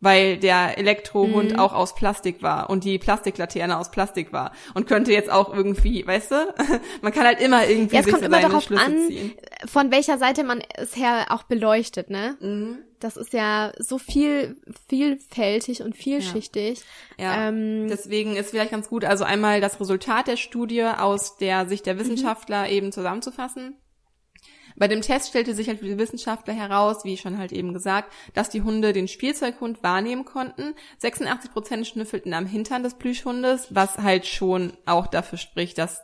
[0.01, 1.59] weil der Elektrohund mhm.
[1.59, 6.07] auch aus Plastik war und die Plastiklaterne aus Plastik war und könnte jetzt auch irgendwie,
[6.07, 6.55] weißt du,
[7.03, 9.33] man kann halt immer irgendwie ja, es kommt immer darauf Schlüsse an, ziehen.
[9.67, 12.37] von welcher Seite man es her auch beleuchtet, ne?
[12.41, 12.79] Mhm.
[12.99, 14.57] Das ist ja so viel
[14.89, 16.83] vielfältig und vielschichtig.
[17.19, 17.25] Ja.
[17.25, 17.49] ja.
[17.49, 21.87] Ähm, Deswegen ist vielleicht ganz gut, also einmal das Resultat der Studie aus der Sicht
[21.87, 22.01] der mhm.
[22.01, 22.73] Wissenschaftler mhm.
[22.73, 23.77] eben zusammenzufassen.
[24.81, 28.11] Bei dem Test stellte sich halt für die Wissenschaftler heraus, wie schon halt eben gesagt,
[28.33, 30.75] dass die Hunde den Spielzeughund wahrnehmen konnten.
[31.01, 36.01] 86 Prozent schnüffelten am Hintern des Plüschhundes, was halt schon auch dafür spricht, dass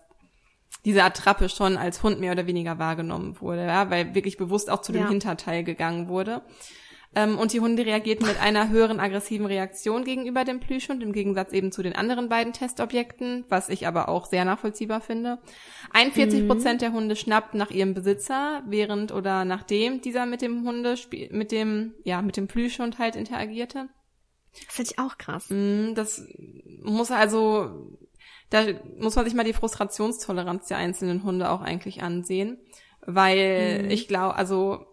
[0.85, 4.83] diese Attrappe schon als Hund mehr oder weniger wahrgenommen wurde, ja, weil wirklich bewusst auch
[4.83, 5.09] zu dem ja.
[5.09, 6.43] Hinterteil gegangen wurde.
[7.17, 11.51] Ähm, und die Hunde reagierten mit einer höheren aggressiven Reaktion gegenüber dem Plüschhund, im Gegensatz
[11.55, 15.39] eben zu den anderen beiden Testobjekten, was ich aber auch sehr nachvollziehbar finde.
[15.93, 16.85] 41 Prozent mhm.
[16.85, 20.95] der Hunde schnappten nach ihrem Besitzer, während oder nachdem dieser mit dem Hunde,
[21.31, 23.89] mit dem, ja, mit dem Plüschhund halt interagierte.
[24.67, 25.47] Das finde ich auch krass.
[25.49, 26.23] Mm, das
[26.83, 27.97] muss also,
[28.51, 28.67] da
[28.99, 32.59] muss man sich mal die Frustrationstoleranz der einzelnen Hunde auch eigentlich ansehen,
[33.07, 33.91] weil mhm.
[33.91, 34.85] ich glaube, also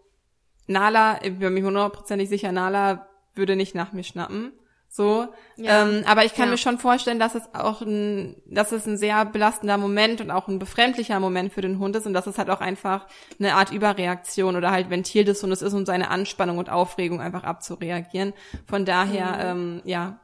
[0.68, 4.54] Nala, ich bin mir hundertprozentig sicher, Nala würde nicht nach mir schnappen.
[4.96, 5.88] So, ja.
[5.88, 6.52] ähm, aber ich kann ja.
[6.52, 10.48] mir schon vorstellen, dass es auch ein, dass es ein sehr belastender Moment und auch
[10.48, 13.08] ein befremdlicher Moment für den Hund ist und dass es halt auch einfach
[13.40, 17.44] eine Art Überreaktion oder halt Ventil des Hundes ist, um seine Anspannung und Aufregung einfach
[17.44, 18.34] abzureagieren.
[18.68, 19.62] Von daher, mhm.
[19.62, 20.20] ähm, ja,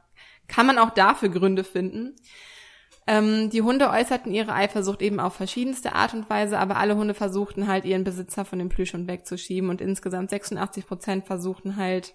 [0.46, 2.14] kann man auch dafür Gründe finden.
[3.06, 7.14] Ähm, die Hunde äußerten ihre Eifersucht eben auf verschiedenste Art und Weise, aber alle Hunde
[7.14, 12.14] versuchten halt ihren Besitzer von dem Plüschhund wegzuschieben und insgesamt 86 Prozent versuchten halt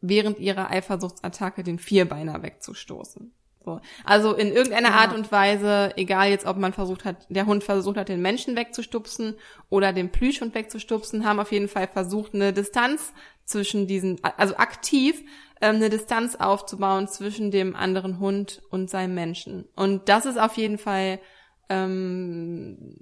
[0.00, 3.32] während ihrer Eifersuchtsattacke den Vierbeiner wegzustoßen.
[3.66, 3.80] So.
[4.04, 4.94] Also in irgendeiner ja.
[4.94, 8.54] Art und Weise, egal jetzt, ob man versucht hat, der Hund versucht hat, den Menschen
[8.54, 9.34] wegzustupsen
[9.68, 13.12] oder den Plüschhund wegzustupsen, haben auf jeden Fall versucht, eine Distanz
[13.44, 15.24] zwischen diesen, also aktiv
[15.60, 19.66] ähm, eine Distanz aufzubauen zwischen dem anderen Hund und seinem Menschen.
[19.74, 21.20] Und das ist auf jeden Fall,
[21.68, 22.98] ähm,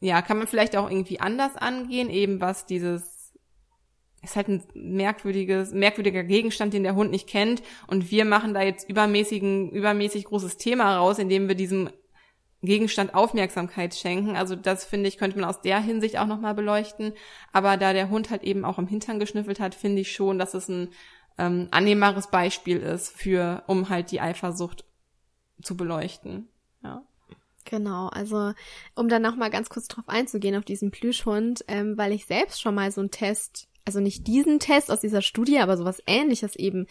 [0.00, 3.18] ja, kann man vielleicht auch irgendwie anders angehen, eben was dieses
[4.22, 7.62] ist halt ein merkwürdiges, merkwürdiger Gegenstand, den der Hund nicht kennt.
[7.86, 11.88] Und wir machen da jetzt übermäßigen, übermäßig großes Thema raus, indem wir diesem
[12.62, 14.34] Gegenstand Aufmerksamkeit schenken.
[14.34, 17.12] Also das finde ich, könnte man aus der Hinsicht auch nochmal beleuchten.
[17.52, 20.54] Aber da der Hund halt eben auch im Hintern geschnüffelt hat, finde ich schon, dass
[20.54, 20.88] es ein
[21.38, 24.84] ähm, annehmbares Beispiel ist für, um halt die Eifersucht
[25.62, 26.48] zu beleuchten.
[26.82, 27.02] Ja.
[27.64, 28.52] Genau, also
[28.94, 32.74] um dann nochmal ganz kurz drauf einzugehen, auf diesen Plüschhund, ähm, weil ich selbst schon
[32.74, 36.86] mal so einen Test, also nicht diesen Test aus dieser Studie, aber sowas ähnliches eben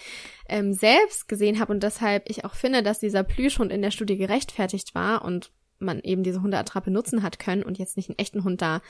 [0.48, 4.18] ähm, selbst gesehen habe und deshalb ich auch finde, dass dieser Plüschhund in der Studie
[4.18, 8.44] gerechtfertigt war und man eben diese Hundeattrappe nutzen hat können und jetzt nicht einen echten
[8.44, 8.82] Hund da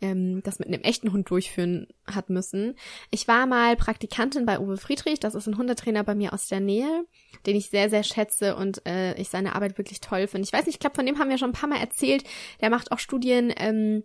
[0.00, 2.74] ähm, das mit einem echten Hund durchführen hat müssen.
[3.10, 6.60] Ich war mal Praktikantin bei Uwe Friedrich, das ist ein Hundetrainer bei mir aus der
[6.60, 7.04] Nähe,
[7.46, 10.46] den ich sehr, sehr schätze und äh, ich seine Arbeit wirklich toll finde.
[10.46, 12.24] Ich weiß nicht, ich glaube, von dem haben wir schon ein paar Mal erzählt.
[12.60, 14.04] Der macht auch Studien ähm,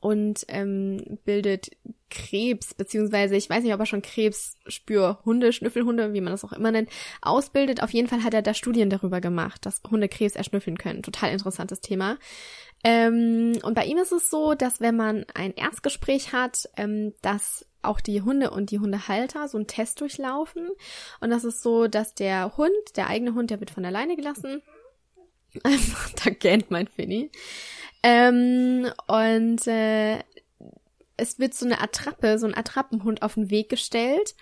[0.00, 1.70] und ähm, bildet
[2.10, 6.70] Krebs, beziehungsweise ich weiß nicht, ob er schon Krebsspürhunde, Schnüffelhunde, wie man das auch immer
[6.70, 6.88] nennt,
[7.20, 7.82] ausbildet.
[7.82, 11.02] Auf jeden Fall hat er da Studien darüber gemacht, dass Hunde Krebs erschnüffeln können.
[11.02, 12.18] Total interessantes Thema.
[12.84, 17.66] Ähm, und bei ihm ist es so, dass wenn man ein Erstgespräch hat, ähm, dass
[17.82, 20.68] auch die Hunde und die Hundehalter so einen Test durchlaufen.
[21.20, 24.62] Und das ist so, dass der Hund, der eigene Hund, der wird von alleine gelassen.
[25.62, 27.30] Also, da gähnt mein Finny.
[28.08, 30.18] Ähm, und äh,
[31.18, 34.34] es wird so eine Attrappe, so ein Attrappenhund auf den Weg gestellt.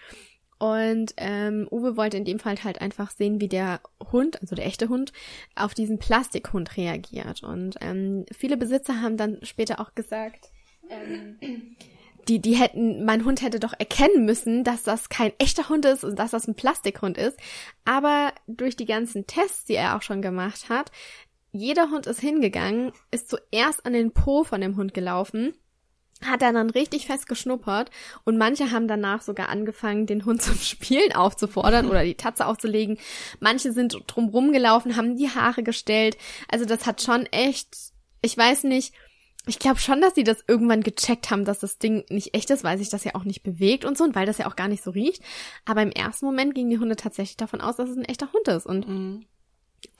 [0.58, 3.80] Und ähm, Uwe wollte in dem Fall halt einfach sehen, wie der
[4.12, 5.12] Hund, also der echte Hund,
[5.54, 7.42] auf diesen Plastikhund reagiert.
[7.42, 10.50] Und ähm, viele Besitzer haben dann später auch gesagt,
[10.88, 11.76] ähm,
[12.28, 16.04] die, die hätten, mein Hund hätte doch erkennen müssen, dass das kein echter Hund ist
[16.04, 17.38] und dass das ein Plastikhund ist.
[17.84, 20.90] Aber durch die ganzen Tests, die er auch schon gemacht hat,
[21.56, 25.54] jeder Hund ist hingegangen, ist zuerst an den Po von dem Hund gelaufen,
[26.24, 27.90] hat er dann richtig fest geschnuppert
[28.24, 32.98] und manche haben danach sogar angefangen, den Hund zum Spielen aufzufordern oder die Tatze aufzulegen.
[33.40, 36.16] Manche sind drumrum gelaufen, haben die Haare gestellt.
[36.48, 37.76] Also das hat schon echt,
[38.22, 38.94] ich weiß nicht,
[39.48, 42.64] ich glaube schon, dass sie das irgendwann gecheckt haben, dass das Ding nicht echt ist,
[42.64, 44.66] weil sich das ja auch nicht bewegt und so und weil das ja auch gar
[44.66, 45.22] nicht so riecht.
[45.64, 48.48] Aber im ersten Moment gingen die Hunde tatsächlich davon aus, dass es ein echter Hund
[48.48, 48.66] ist.
[48.66, 49.26] Und mhm.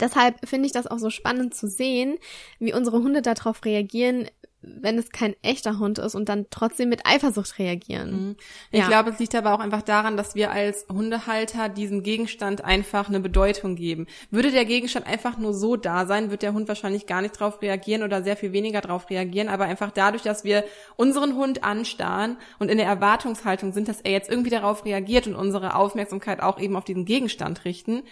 [0.00, 2.18] Deshalb finde ich das auch so spannend zu sehen,
[2.58, 4.28] wie unsere Hunde darauf reagieren,
[4.66, 8.10] wenn es kein echter Hund ist und dann trotzdem mit Eifersucht reagieren.
[8.10, 8.36] Mhm.
[8.72, 8.88] Ich ja.
[8.88, 13.20] glaube, es liegt aber auch einfach daran, dass wir als Hundehalter diesem Gegenstand einfach eine
[13.20, 14.06] Bedeutung geben.
[14.30, 17.62] Würde der Gegenstand einfach nur so da sein, wird der Hund wahrscheinlich gar nicht drauf
[17.62, 20.64] reagieren oder sehr viel weniger drauf reagieren, aber einfach dadurch, dass wir
[20.96, 25.36] unseren Hund anstarren und in der Erwartungshaltung sind, dass er jetzt irgendwie darauf reagiert und
[25.36, 28.02] unsere Aufmerksamkeit auch eben auf diesen Gegenstand richten,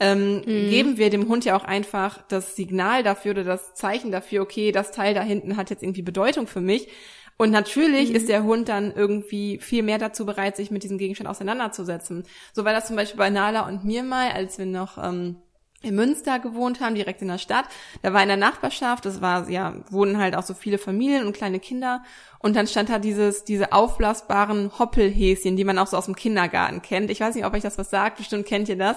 [0.00, 0.70] ähm, mhm.
[0.70, 4.72] geben wir dem Hund ja auch einfach das Signal dafür oder das Zeichen dafür, okay,
[4.72, 6.88] das Teil da hinten hat jetzt irgendwie Bedeutung für mich.
[7.36, 8.16] Und natürlich mhm.
[8.16, 12.24] ist der Hund dann irgendwie viel mehr dazu bereit, sich mit diesem Gegenstand auseinanderzusetzen.
[12.52, 15.36] So war das zum Beispiel bei Nala und mir mal, als wir noch ähm,
[15.82, 17.66] in Münster gewohnt haben, direkt in der Stadt.
[18.02, 21.36] Da war in der Nachbarschaft, das war, ja, wohnen halt auch so viele Familien und
[21.36, 22.02] kleine Kinder.
[22.40, 26.82] Und dann stand da dieses, diese aufblasbaren Hoppelhäschen, die man auch so aus dem Kindergarten
[26.82, 27.10] kennt.
[27.10, 28.96] Ich weiß nicht, ob euch das was sagt, bestimmt kennt ihr das.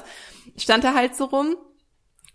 [0.57, 1.55] Stand da halt so rum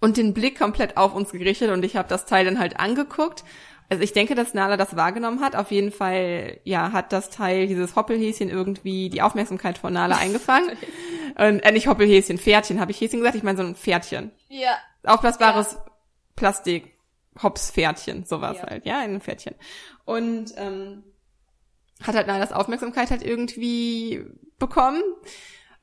[0.01, 3.45] und den Blick komplett auf uns gerichtet und ich habe das Teil dann halt angeguckt
[3.89, 5.57] also ich denke, dass Nala das wahrgenommen hat.
[5.57, 10.71] Auf jeden Fall, ja, hat das Teil, dieses Hoppelhäschen irgendwie die Aufmerksamkeit von Nala eingefangen.
[11.37, 12.81] Und, äh, nicht Hoppelhäschen, Pferdchen.
[12.81, 13.37] Habe ich Häschen gesagt?
[13.37, 14.33] Ich meine so ein Pferdchen.
[14.49, 14.77] Ja.
[15.05, 15.85] Aufblasbares ja.
[16.35, 16.97] Plastik.
[17.43, 18.67] Hops-Pferdchen, sowas ja.
[18.67, 19.55] halt, ja, ein Pferdchen.
[20.05, 21.05] Und ähm,
[22.03, 24.25] hat halt Nalas Aufmerksamkeit halt irgendwie
[24.59, 25.03] bekommen.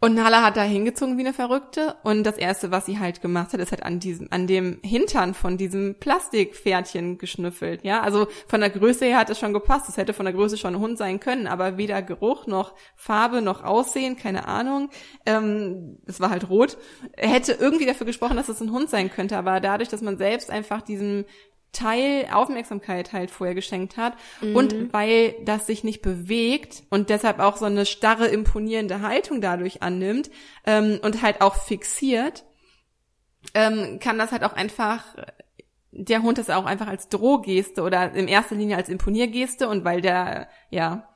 [0.03, 1.95] Und Nala hat da hingezogen wie eine Verrückte.
[2.03, 5.33] Und das erste, was sie halt gemacht hat, ist halt an diesem, an dem Hintern
[5.33, 7.85] von diesem Plastikpferdchen geschnüffelt.
[7.85, 9.87] Ja, also von der Größe her hat es schon gepasst.
[9.87, 13.41] Es hätte von der Größe schon ein Hund sein können, aber weder Geruch noch Farbe
[13.41, 14.89] noch Aussehen, keine Ahnung.
[15.25, 16.77] Ähm, es war halt rot.
[17.15, 20.51] Hätte irgendwie dafür gesprochen, dass es ein Hund sein könnte, aber dadurch, dass man selbst
[20.51, 21.23] einfach diesem
[21.73, 24.55] Teil Aufmerksamkeit halt vorher geschenkt hat mhm.
[24.55, 29.81] und weil das sich nicht bewegt und deshalb auch so eine starre, imponierende Haltung dadurch
[29.81, 30.31] annimmt
[30.65, 32.45] ähm, und halt auch fixiert,
[33.53, 35.03] ähm, kann das halt auch einfach
[35.91, 40.01] der Hund das auch einfach als Drohgeste oder in erster Linie als Imponiergeste und weil
[40.01, 41.07] der ja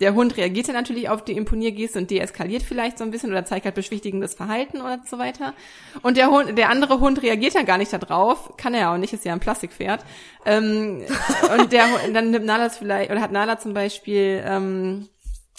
[0.00, 3.44] der Hund reagiert dann natürlich auf die Imponiergeste und deeskaliert vielleicht so ein bisschen oder
[3.44, 5.54] zeigt halt beschwichtigendes Verhalten oder so weiter.
[6.02, 8.98] Und der Hund, der andere Hund reagiert dann gar nicht darauf, kann er ja auch
[8.98, 10.04] nicht, ist ja ein Plastikpferd.
[10.46, 11.02] Ähm,
[11.58, 15.08] und der, dann nimmt Nala vielleicht, oder hat Nala zum Beispiel, ähm,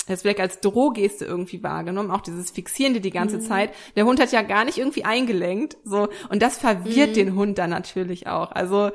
[0.07, 3.41] das vielleicht als Drohgeste irgendwie wahrgenommen, auch dieses Fixierende die ganze mhm.
[3.41, 3.71] Zeit.
[3.95, 6.07] Der Hund hat ja gar nicht irgendwie eingelenkt, so.
[6.29, 7.13] Und das verwirrt mhm.
[7.13, 8.51] den Hund dann natürlich auch.
[8.51, 8.89] Also,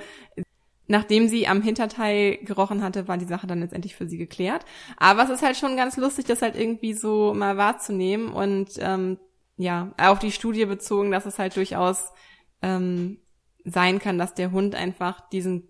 [0.87, 4.65] nachdem sie am Hinterteil gerochen hatte, war die Sache dann letztendlich für sie geklärt.
[4.97, 9.19] Aber es ist halt schon ganz lustig, das halt irgendwie so mal wahrzunehmen und ähm,
[9.57, 12.13] ja, auf die Studie bezogen, dass es halt durchaus
[12.61, 13.19] ähm,
[13.65, 15.69] sein kann, dass der Hund einfach diesen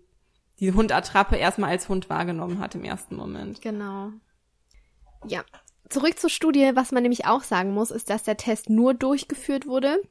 [0.59, 3.61] diese Hundattrappe erstmal als Hund wahrgenommen hat im ersten Moment.
[3.61, 4.11] Genau.
[5.27, 5.43] Ja.
[5.89, 9.67] Zurück zur Studie, was man nämlich auch sagen muss, ist, dass der Test nur durchgeführt
[9.67, 10.01] wurde,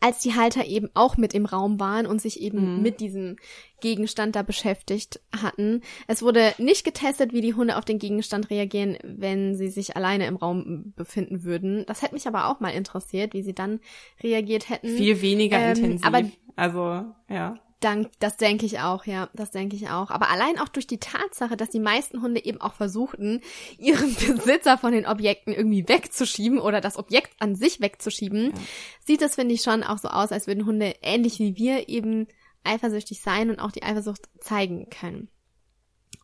[0.00, 2.82] als die Halter eben auch mit im Raum waren und sich eben mhm.
[2.82, 3.36] mit diesem
[3.80, 5.82] Gegenstand da beschäftigt hatten.
[6.06, 10.26] Es wurde nicht getestet, wie die Hunde auf den Gegenstand reagieren, wenn sie sich alleine
[10.26, 11.84] im Raum befinden würden.
[11.86, 13.80] Das hätte mich aber auch mal interessiert, wie sie dann
[14.22, 14.88] reagiert hätten.
[14.88, 16.06] Viel weniger ähm, intensiv.
[16.06, 16.22] Aber
[16.56, 17.56] also, ja.
[17.84, 20.10] Dank, das denke ich auch, ja, das denke ich auch.
[20.10, 23.42] Aber allein auch durch die Tatsache, dass die meisten Hunde eben auch versuchten,
[23.78, 28.62] ihren Besitzer von den Objekten irgendwie wegzuschieben oder das Objekt an sich wegzuschieben, ja.
[29.06, 32.26] sieht es, finde ich, schon auch so aus, als würden Hunde ähnlich wie wir eben
[32.64, 35.28] eifersüchtig sein und auch die Eifersucht zeigen können.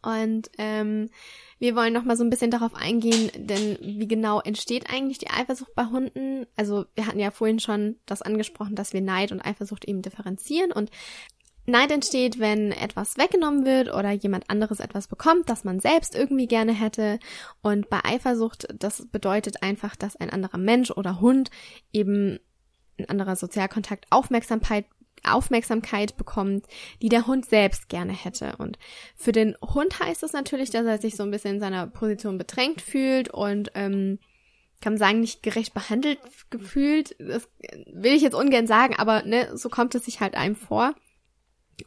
[0.03, 1.11] Und ähm,
[1.59, 5.29] wir wollen noch mal so ein bisschen darauf eingehen, denn wie genau entsteht eigentlich die
[5.29, 6.47] Eifersucht bei Hunden?
[6.57, 10.73] Also wir hatten ja vorhin schon das angesprochen, dass wir Neid und Eifersucht eben differenzieren
[10.73, 10.91] und
[11.71, 16.47] Neid entsteht, wenn etwas weggenommen wird oder jemand anderes etwas bekommt, das man selbst irgendwie
[16.47, 17.19] gerne hätte.
[17.63, 21.51] Und bei Eifersucht, das bedeutet einfach, dass ein anderer Mensch oder Hund
[21.93, 22.39] eben
[22.99, 24.85] ein anderer Sozialkontakt Aufmerksamkeit
[25.23, 26.67] Aufmerksamkeit bekommt,
[27.03, 28.57] die der Hund selbst gerne hätte.
[28.57, 28.79] Und
[29.17, 32.39] für den Hund heißt es natürlich, dass er sich so ein bisschen in seiner Position
[32.39, 34.19] bedrängt fühlt und ähm,
[34.81, 37.15] kann man sagen, nicht gerecht behandelt gefühlt.
[37.19, 37.49] Das
[37.93, 40.95] will ich jetzt ungern sagen, aber ne, so kommt es sich halt einem vor.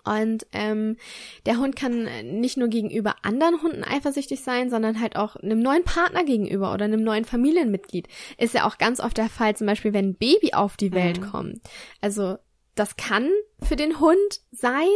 [0.03, 0.97] Und ähm,
[1.45, 2.07] der Hund kann
[2.39, 6.85] nicht nur gegenüber anderen Hunden eifersüchtig sein, sondern halt auch einem neuen Partner gegenüber oder
[6.85, 8.07] einem neuen Familienmitglied.
[8.37, 11.19] Ist ja auch ganz oft der Fall, zum Beispiel, wenn ein Baby auf die Welt
[11.19, 11.25] mhm.
[11.25, 11.61] kommt.
[12.01, 12.37] Also
[12.75, 13.29] das kann
[13.61, 14.87] für den Hund sein,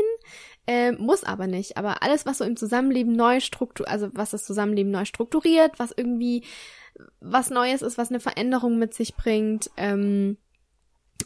[0.66, 1.78] äh, muss aber nicht.
[1.78, 5.94] Aber alles, was so im Zusammenleben neu struktur, also was das Zusammenleben neu strukturiert, was
[5.96, 6.44] irgendwie
[7.20, 10.38] was Neues ist, was eine Veränderung mit sich bringt, ähm,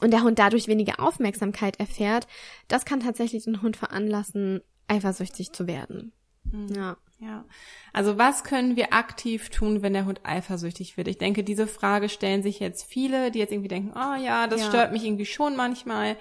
[0.02, 2.28] und der Hund dadurch weniger Aufmerksamkeit erfährt,
[2.68, 6.12] das kann tatsächlich den Hund veranlassen, eifersüchtig zu werden.
[6.44, 6.68] Mhm.
[6.76, 6.98] Ja.
[7.20, 7.46] Ja.
[7.94, 11.08] Also was können wir aktiv tun, wenn der Hund eifersüchtig wird?
[11.08, 14.62] Ich denke, diese Frage stellen sich jetzt viele, die jetzt irgendwie denken, oh ja, das
[14.62, 14.68] ja.
[14.68, 16.18] stört mich irgendwie schon manchmal,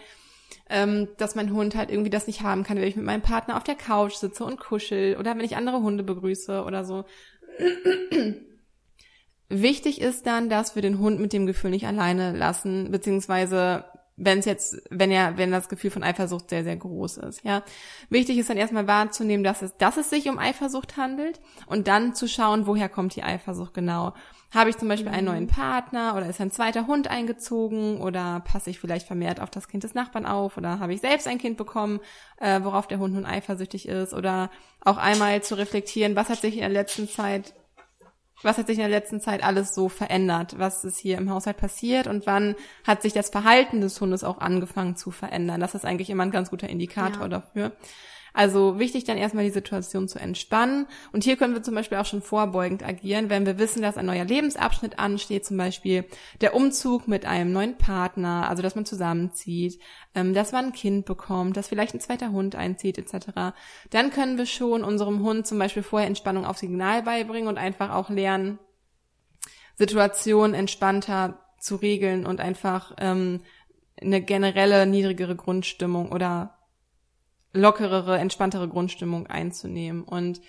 [0.69, 3.57] ähm, dass mein Hund halt irgendwie das nicht haben kann, wenn ich mit meinem Partner
[3.57, 7.07] auf der Couch sitze und kuschel oder wenn ich andere Hunde begrüße oder so.
[9.53, 13.85] Wichtig ist dann, dass wir den Hund mit dem Gefühl nicht alleine lassen, beziehungsweise
[14.17, 17.63] wenn es jetzt, wenn er, wenn das Gefühl von Eifersucht sehr, sehr groß ist, ja.
[18.11, 22.15] Wichtig ist dann erstmal wahrzunehmen, dass es, dass es sich um Eifersucht handelt und dann
[22.15, 24.13] zu schauen, woher kommt die Eifersucht genau.
[24.55, 28.71] Habe ich zum Beispiel einen neuen Partner oder ist ein zweiter Hund eingezogen oder passe
[28.71, 31.57] ich vielleicht vermehrt auf das Kind des Nachbarn auf oder habe ich selbst ein Kind
[31.57, 32.01] bekommen,
[32.41, 34.51] äh, worauf der Hund nun eifersüchtig ist oder
[34.85, 37.55] auch einmal zu reflektieren, was hat sich in der letzten Zeit
[38.43, 40.59] was hat sich in der letzten Zeit alles so verändert?
[40.59, 42.55] Was ist hier im Haushalt passiert und wann
[42.87, 45.61] hat sich das Verhalten des Hundes auch angefangen zu verändern?
[45.61, 47.29] Das ist eigentlich immer ein ganz guter Indikator ja.
[47.29, 47.73] dafür.
[48.33, 50.87] Also wichtig dann erstmal die Situation zu entspannen.
[51.13, 54.07] Und hier können wir zum Beispiel auch schon vorbeugend agieren, wenn wir wissen, dass ein
[54.07, 56.05] neuer Lebensabschnitt ansteht, zum Beispiel
[56.41, 59.81] der Umzug mit einem neuen Partner, also dass man zusammenzieht,
[60.15, 63.55] ähm, dass man ein Kind bekommt, dass vielleicht ein zweiter Hund einzieht, etc.
[63.91, 67.91] Dann können wir schon unserem Hund zum Beispiel vorher Entspannung auf Signal beibringen und einfach
[67.91, 68.59] auch lernen,
[69.77, 73.41] Situationen entspannter zu regeln und einfach ähm,
[74.01, 76.60] eine generelle niedrigere Grundstimmung oder
[77.53, 80.41] lockerere, entspanntere Grundstimmung einzunehmen und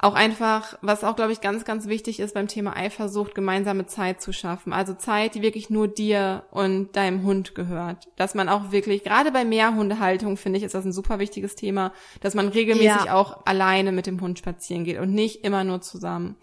[0.00, 4.22] auch einfach, was auch, glaube ich, ganz, ganz wichtig ist beim Thema Eifersucht, gemeinsame Zeit
[4.22, 4.72] zu schaffen.
[4.72, 8.06] Also Zeit, die wirklich nur dir und deinem Hund gehört.
[8.14, 11.92] Dass man auch wirklich, gerade bei Mehrhundehaltung, finde ich, ist das ein super wichtiges Thema,
[12.20, 13.14] dass man regelmäßig ja.
[13.14, 16.36] auch alleine mit dem Hund spazieren geht und nicht immer nur zusammen.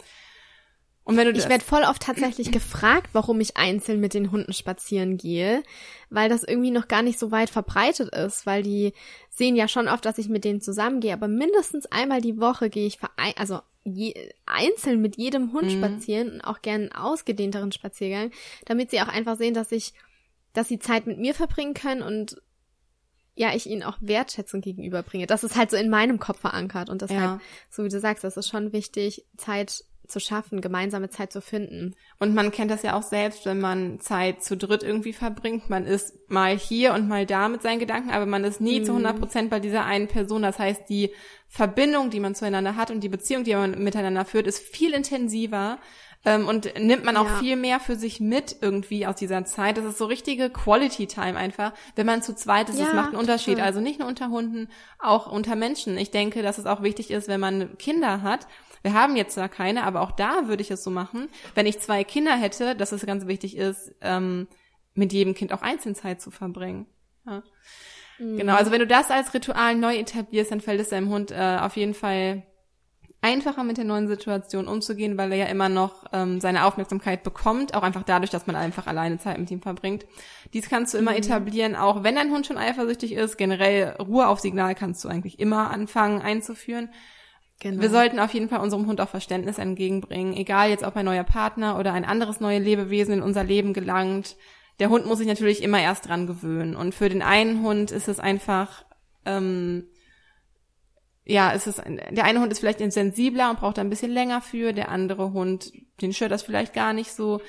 [1.05, 4.53] Und wenn du ich werde voll oft tatsächlich gefragt, warum ich einzeln mit den Hunden
[4.53, 5.61] spazieren gehe,
[6.09, 8.91] weil das irgendwie noch gar nicht so weit verbreitet ist, weil die
[9.29, 12.87] sehen ja schon oft, dass ich mit denen zusammengehe, aber mindestens einmal die Woche gehe
[12.87, 12.97] ich
[13.37, 14.15] also je,
[14.47, 15.77] einzeln mit jedem Hund mhm.
[15.77, 18.31] spazieren und auch gerne einen ausgedehnteren Spaziergang,
[18.65, 19.93] damit sie auch einfach sehen, dass ich,
[20.53, 22.41] dass sie Zeit mit mir verbringen können und
[23.35, 25.27] ja, ich ihnen auch Wertschätzung gegenüberbringe.
[25.27, 27.39] Das ist halt so in meinem Kopf verankert und deshalb, ja.
[27.69, 31.95] so wie du sagst, das ist schon wichtig, Zeit zu schaffen, gemeinsame Zeit zu finden.
[32.19, 35.69] Und man kennt das ja auch selbst, wenn man Zeit zu dritt irgendwie verbringt.
[35.69, 38.85] Man ist mal hier und mal da mit seinen Gedanken, aber man ist nie mhm.
[38.85, 40.41] zu 100 Prozent bei dieser einen Person.
[40.41, 41.11] Das heißt, die
[41.47, 45.79] Verbindung, die man zueinander hat und die Beziehung, die man miteinander führt, ist viel intensiver
[46.25, 47.37] ähm, und nimmt man auch ja.
[47.37, 49.77] viel mehr für sich mit irgendwie aus dieser Zeit.
[49.77, 51.73] Das ist so richtige Quality Time einfach.
[51.95, 53.55] Wenn man zu zweit ist, ja, das macht einen Unterschied.
[53.55, 53.67] Total.
[53.67, 54.67] Also nicht nur unter Hunden,
[54.99, 55.97] auch unter Menschen.
[55.97, 58.47] Ich denke, dass es auch wichtig ist, wenn man Kinder hat,
[58.85, 61.79] wir haben jetzt zwar keine, aber auch da würde ich es so machen, wenn ich
[61.79, 64.47] zwei Kinder hätte, dass es ganz wichtig ist, ähm,
[64.93, 66.85] mit jedem Kind auch einzeln Zeit zu verbringen.
[67.25, 67.41] Ja.
[68.19, 68.37] Mhm.
[68.37, 71.57] Genau, also wenn du das als Ritual neu etablierst, dann fällt es deinem Hund äh,
[71.59, 72.43] auf jeden Fall
[73.21, 77.73] einfacher mit der neuen Situation umzugehen, weil er ja immer noch ähm, seine Aufmerksamkeit bekommt,
[77.73, 80.05] auch einfach dadurch, dass man einfach alleine Zeit mit ihm verbringt.
[80.53, 81.17] Dies kannst du immer mhm.
[81.17, 83.37] etablieren, auch wenn dein Hund schon eifersüchtig ist.
[83.37, 86.89] Generell Ruhe auf Signal kannst du eigentlich immer anfangen einzuführen.
[87.59, 87.81] Genau.
[87.81, 91.23] Wir sollten auf jeden Fall unserem Hund auch Verständnis entgegenbringen, egal jetzt ob ein neuer
[91.23, 94.35] Partner oder ein anderes neue Lebewesen in unser Leben gelangt.
[94.79, 96.75] Der Hund muss sich natürlich immer erst dran gewöhnen.
[96.75, 98.83] Und für den einen Hund ist es einfach,
[99.25, 99.87] ähm,
[101.23, 104.41] ja, ist es, der eine Hund ist vielleicht sensibler und braucht da ein bisschen länger
[104.41, 107.41] für, der andere Hund, den stört das vielleicht gar nicht so.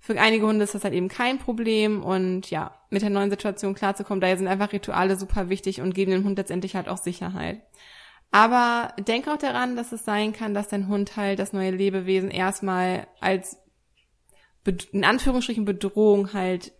[0.00, 3.74] Für einige Hunde ist das halt eben kein Problem und ja, mit der neuen Situation
[3.74, 7.62] klarzukommen, daher sind einfach Rituale super wichtig und geben dem Hund letztendlich halt auch Sicherheit.
[8.34, 12.32] Aber denk auch daran, dass es sein kann, dass dein Hund halt das neue Lebewesen
[12.32, 13.58] erstmal als
[14.90, 16.72] in Anführungsstrichen Bedrohung halt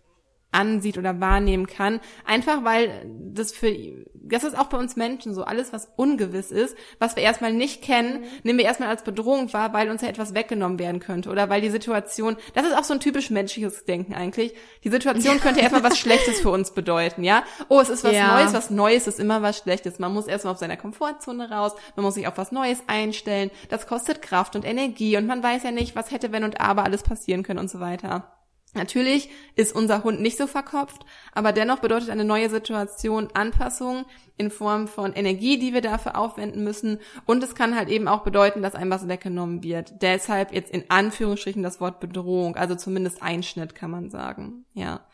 [0.55, 1.99] ansieht oder wahrnehmen kann.
[2.25, 3.75] Einfach weil das für,
[4.13, 7.81] das ist auch bei uns Menschen so, alles was ungewiss ist, was wir erstmal nicht
[7.81, 11.49] kennen, nehmen wir erstmal als Bedrohung wahr, weil uns ja etwas weggenommen werden könnte oder
[11.49, 14.53] weil die Situation, das ist auch so ein typisch menschliches Denken eigentlich.
[14.83, 17.43] Die Situation könnte erstmal was Schlechtes für uns bedeuten, ja?
[17.67, 18.39] Oh, es ist was ja.
[18.39, 19.99] Neues, was Neues ist immer was Schlechtes.
[19.99, 23.87] Man muss erstmal auf seiner Komfortzone raus, man muss sich auf was Neues einstellen, das
[23.87, 27.03] kostet Kraft und Energie und man weiß ja nicht, was hätte, wenn und aber alles
[27.03, 28.31] passieren können und so weiter.
[28.75, 34.05] Natürlich ist unser Hund nicht so verkopft, aber dennoch bedeutet eine neue Situation Anpassung
[34.37, 36.99] in Form von Energie, die wir dafür aufwenden müssen.
[37.25, 40.01] Und es kann halt eben auch bedeuten, dass einem was weggenommen wird.
[40.01, 45.07] Deshalb jetzt in Anführungsstrichen das Wort Bedrohung, also zumindest Einschnitt kann man sagen, ja.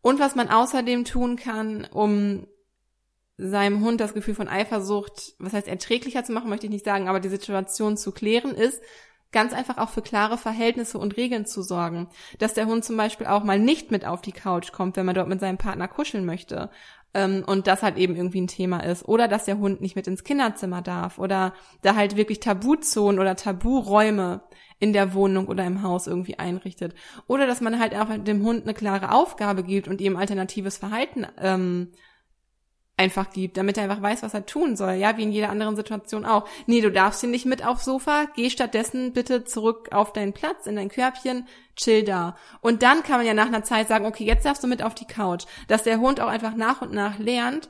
[0.00, 2.46] Und was man außerdem tun kann, um
[3.38, 7.08] seinem Hund das Gefühl von Eifersucht, was heißt erträglicher zu machen, möchte ich nicht sagen,
[7.08, 8.80] aber die Situation zu klären ist,
[9.36, 12.08] ganz einfach auch für klare Verhältnisse und Regeln zu sorgen.
[12.38, 15.14] Dass der Hund zum Beispiel auch mal nicht mit auf die Couch kommt, wenn man
[15.14, 16.70] dort mit seinem Partner kuscheln möchte.
[17.12, 19.06] Ähm, und das halt eben irgendwie ein Thema ist.
[19.06, 21.18] Oder dass der Hund nicht mit ins Kinderzimmer darf.
[21.18, 24.40] Oder da halt wirklich Tabuzonen oder Taburäume
[24.78, 26.94] in der Wohnung oder im Haus irgendwie einrichtet.
[27.26, 31.26] Oder dass man halt auch dem Hund eine klare Aufgabe gibt und ihm alternatives Verhalten
[31.38, 31.92] ähm,
[32.96, 35.76] einfach gibt, damit er einfach weiß, was er tun soll, ja, wie in jeder anderen
[35.76, 36.48] Situation auch.
[36.66, 40.66] Nee, du darfst ihn nicht mit aufs Sofa, geh stattdessen bitte zurück auf deinen Platz,
[40.66, 42.36] in dein Körbchen, chill da.
[42.62, 44.94] Und dann kann man ja nach einer Zeit sagen, okay, jetzt darfst du mit auf
[44.94, 47.68] die Couch, dass der Hund auch einfach nach und nach lernt,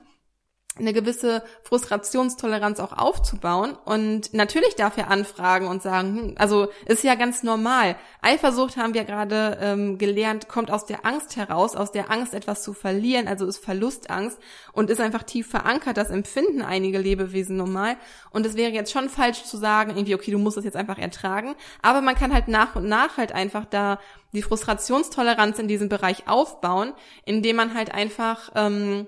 [0.78, 3.76] eine gewisse Frustrationstoleranz auch aufzubauen.
[3.84, 7.96] Und natürlich darf er anfragen und sagen, hm, also ist ja ganz normal.
[8.20, 12.62] Eifersucht haben wir gerade ähm, gelernt, kommt aus der Angst heraus, aus der Angst etwas
[12.62, 14.38] zu verlieren, also ist Verlustangst
[14.72, 15.96] und ist einfach tief verankert.
[15.96, 17.96] Das empfinden einige Lebewesen normal.
[18.30, 20.98] Und es wäre jetzt schon falsch zu sagen, irgendwie, okay, du musst das jetzt einfach
[20.98, 21.54] ertragen.
[21.82, 23.98] Aber man kann halt nach und nach halt einfach da
[24.32, 26.92] die Frustrationstoleranz in diesem Bereich aufbauen,
[27.24, 29.06] indem man halt einfach ähm,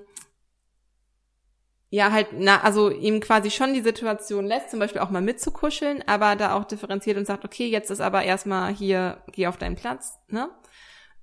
[1.91, 6.03] ja halt, na, also ihm quasi schon die Situation lässt, zum Beispiel auch mal mitzukuscheln,
[6.07, 9.76] aber da auch differenziert und sagt, okay, jetzt ist aber erstmal hier, geh auf deinen
[9.76, 10.51] Platz, ne?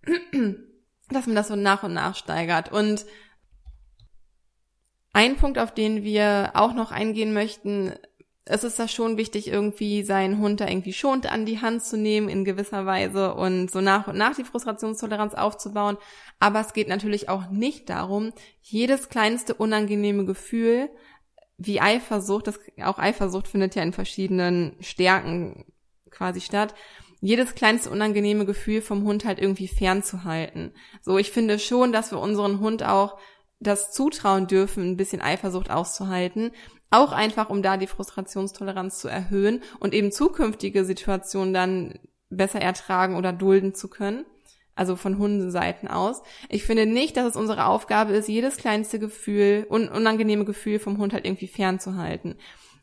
[1.10, 2.72] Dass man das so nach und nach steigert.
[2.72, 3.06] Und
[5.14, 7.94] ein Punkt, auf den wir auch noch eingehen möchten,
[8.46, 11.98] es ist da schon wichtig, irgendwie seinen Hund da irgendwie schonend an die Hand zu
[11.98, 15.98] nehmen in gewisser Weise und so nach und nach die Frustrationstoleranz aufzubauen.
[16.40, 20.90] Aber es geht natürlich auch nicht darum, jedes kleinste unangenehme Gefühl
[21.58, 25.66] wie Eifersucht, das, auch Eifersucht findet ja in verschiedenen Stärken
[26.12, 26.76] quasi statt,
[27.22, 30.74] jedes kleinste unangenehme Gefühl vom Hund halt irgendwie fernzuhalten.
[31.02, 33.18] So, ich finde schon, dass wir unseren Hund auch
[33.60, 36.52] das zutrauen dürfen, ein bisschen Eifersucht auszuhalten.
[36.90, 43.16] Auch einfach, um da die Frustrationstoleranz zu erhöhen und eben zukünftige Situationen dann besser ertragen
[43.16, 44.26] oder dulden zu können.
[44.78, 46.22] Also von Hundeseiten aus.
[46.50, 50.98] Ich finde nicht, dass es unsere Aufgabe ist, jedes kleinste Gefühl, un unangenehme Gefühl vom
[50.98, 52.36] Hund halt irgendwie fernzuhalten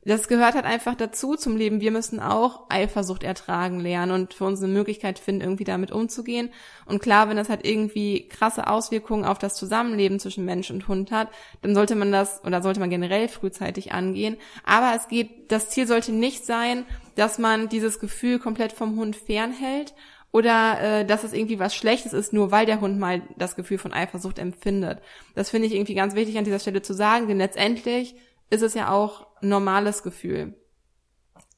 [0.04, 1.80] das gehört halt einfach dazu zum Leben.
[1.80, 6.50] Wir müssen auch Eifersucht ertragen lernen und für uns eine Möglichkeit finden, irgendwie damit umzugehen.
[6.86, 11.12] Und klar, wenn das halt irgendwie krasse Auswirkungen auf das Zusammenleben zwischen Mensch und Hund
[11.12, 11.28] hat,
[11.62, 14.38] dann sollte man das oder sollte man generell frühzeitig angehen.
[14.64, 16.84] Aber es geht, das Ziel sollte nicht sein,
[17.14, 19.94] dass man dieses Gefühl komplett vom Hund fernhält
[20.32, 23.78] oder äh, dass es irgendwie was Schlechtes ist, nur weil der Hund mal das Gefühl
[23.78, 24.98] von Eifersucht empfindet.
[25.36, 28.16] Das finde ich irgendwie ganz wichtig an dieser Stelle zu sagen, denn letztendlich
[28.50, 30.54] ist es ja auch normales Gefühl.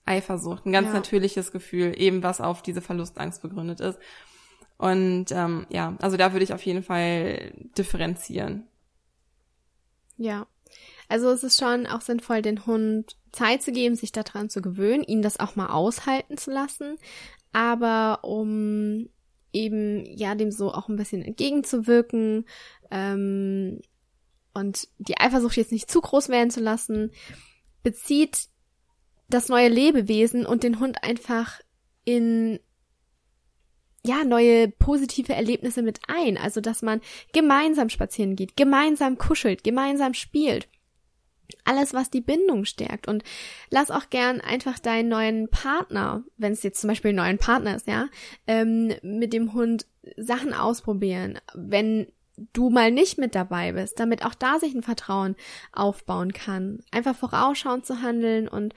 [0.07, 0.95] Eifersucht, ein ganz ja.
[0.95, 3.99] natürliches Gefühl, eben was auf diese Verlustangst begründet ist.
[4.77, 8.67] Und ähm, ja, also da würde ich auf jeden Fall differenzieren.
[10.17, 10.47] Ja.
[11.09, 15.05] Also es ist schon auch sinnvoll, den Hund Zeit zu geben, sich daran zu gewöhnen,
[15.05, 16.97] ihn das auch mal aushalten zu lassen.
[17.53, 19.09] Aber um
[19.53, 22.45] eben ja dem so auch ein bisschen entgegenzuwirken,
[22.91, 23.81] ähm,
[24.55, 27.11] und die Eifersucht jetzt nicht zu groß werden zu lassen,
[27.85, 28.49] bezieht
[29.29, 31.61] das neue Lebewesen und den Hund einfach
[32.05, 32.59] in
[34.07, 36.37] ja, neue positive Erlebnisse mit ein.
[36.37, 37.01] Also, dass man
[37.33, 40.69] gemeinsam spazieren geht, gemeinsam kuschelt, gemeinsam spielt.
[41.65, 43.09] Alles, was die Bindung stärkt.
[43.09, 43.23] Und
[43.71, 47.77] lass auch gern einfach deinen neuen Partner, wenn es jetzt zum Beispiel ein neuer Partner
[47.77, 48.09] ist, ja,
[48.47, 51.39] ähm, mit dem Hund Sachen ausprobieren.
[51.55, 52.09] Wenn
[52.53, 55.37] du mal nicht mit dabei bist, damit auch da sich ein Vertrauen
[55.73, 56.81] aufbauen kann.
[56.91, 58.75] Einfach vorausschauend zu handeln und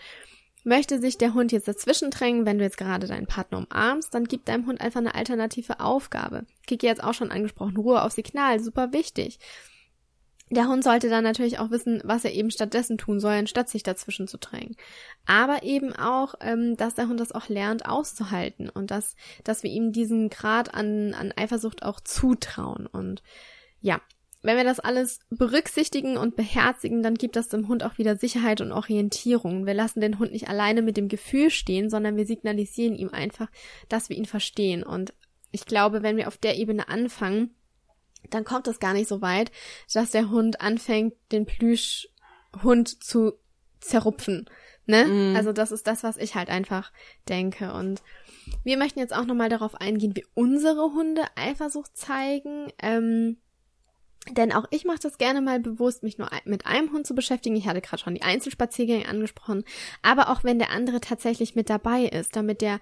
[0.63, 4.25] möchte sich der Hund jetzt dazwischen drängen, wenn du jetzt gerade deinen Partner umarmst, dann
[4.25, 6.45] gib deinem Hund einfach eine alternative Aufgabe.
[6.67, 9.39] Kiki jetzt auch schon angesprochen, Ruhe auf Signal, super wichtig.
[10.49, 13.83] Der Hund sollte dann natürlich auch wissen, was er eben stattdessen tun soll, anstatt sich
[13.83, 14.75] dazwischen zu drängen.
[15.25, 19.69] Aber eben auch, ähm, dass der Hund das auch lernt auszuhalten und dass, dass wir
[19.69, 22.87] ihm diesen Grad an, an Eifersucht auch zutrauen.
[22.87, 23.23] Und
[23.81, 23.99] ja,
[24.41, 28.61] wenn wir das alles berücksichtigen und beherzigen, dann gibt das dem Hund auch wieder Sicherheit
[28.61, 29.65] und Orientierung.
[29.65, 33.49] Wir lassen den Hund nicht alleine mit dem Gefühl stehen, sondern wir signalisieren ihm einfach,
[33.89, 34.83] dass wir ihn verstehen.
[34.83, 35.13] Und
[35.51, 37.56] ich glaube, wenn wir auf der Ebene anfangen,
[38.29, 39.51] dann kommt es gar nicht so weit,
[39.93, 43.33] dass der Hund anfängt, den Plüschhund zu
[43.79, 44.49] zerrupfen.
[44.85, 45.05] Ne?
[45.05, 45.35] Mm.
[45.35, 46.91] Also das ist das, was ich halt einfach
[47.27, 47.73] denke.
[47.73, 48.01] Und
[48.63, 52.71] wir möchten jetzt auch nochmal darauf eingehen, wie unsere Hunde Eifersucht zeigen.
[52.81, 53.37] Ähm,
[54.31, 57.55] denn auch ich mache das gerne mal bewusst, mich nur mit einem Hund zu beschäftigen.
[57.55, 59.63] Ich hatte gerade schon die Einzelspaziergänge angesprochen.
[60.01, 62.79] Aber auch wenn der andere tatsächlich mit dabei ist, damit der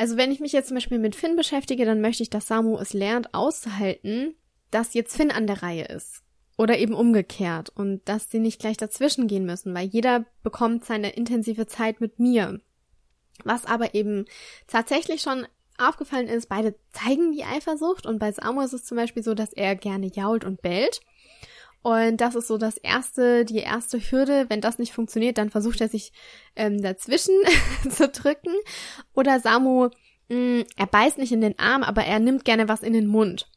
[0.00, 2.78] also wenn ich mich jetzt zum Beispiel mit Finn beschäftige, dann möchte ich, dass Samu
[2.78, 4.34] es lernt auszuhalten,
[4.70, 6.22] dass jetzt Finn an der Reihe ist.
[6.56, 7.68] Oder eben umgekehrt.
[7.68, 12.18] Und dass sie nicht gleich dazwischen gehen müssen, weil jeder bekommt seine intensive Zeit mit
[12.18, 12.62] mir.
[13.44, 14.24] Was aber eben
[14.66, 15.46] tatsächlich schon
[15.76, 19.52] aufgefallen ist, beide zeigen die Eifersucht und bei Samu ist es zum Beispiel so, dass
[19.52, 21.02] er gerne jault und bellt.
[21.82, 24.46] Und das ist so das erste, die erste Hürde.
[24.48, 26.12] Wenn das nicht funktioniert, dann versucht er sich
[26.54, 27.34] ähm, dazwischen
[27.90, 28.54] zu drücken.
[29.14, 29.88] Oder Samu,
[30.28, 33.06] mh, mm, er beißt nicht in den Arm, aber er nimmt gerne was in den
[33.06, 33.50] Mund.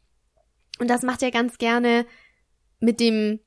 [0.80, 2.06] Und das macht er ganz gerne
[2.80, 3.40] mit dem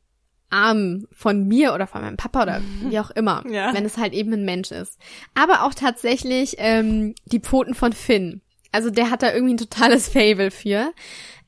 [0.50, 3.72] Arm von mir oder von meinem Papa oder wie auch immer, ja.
[3.74, 4.98] wenn es halt eben ein Mensch ist.
[5.34, 8.42] Aber auch tatsächlich ähm, die Pfoten von Finn.
[8.76, 10.92] Also der hat da irgendwie ein totales Fable für.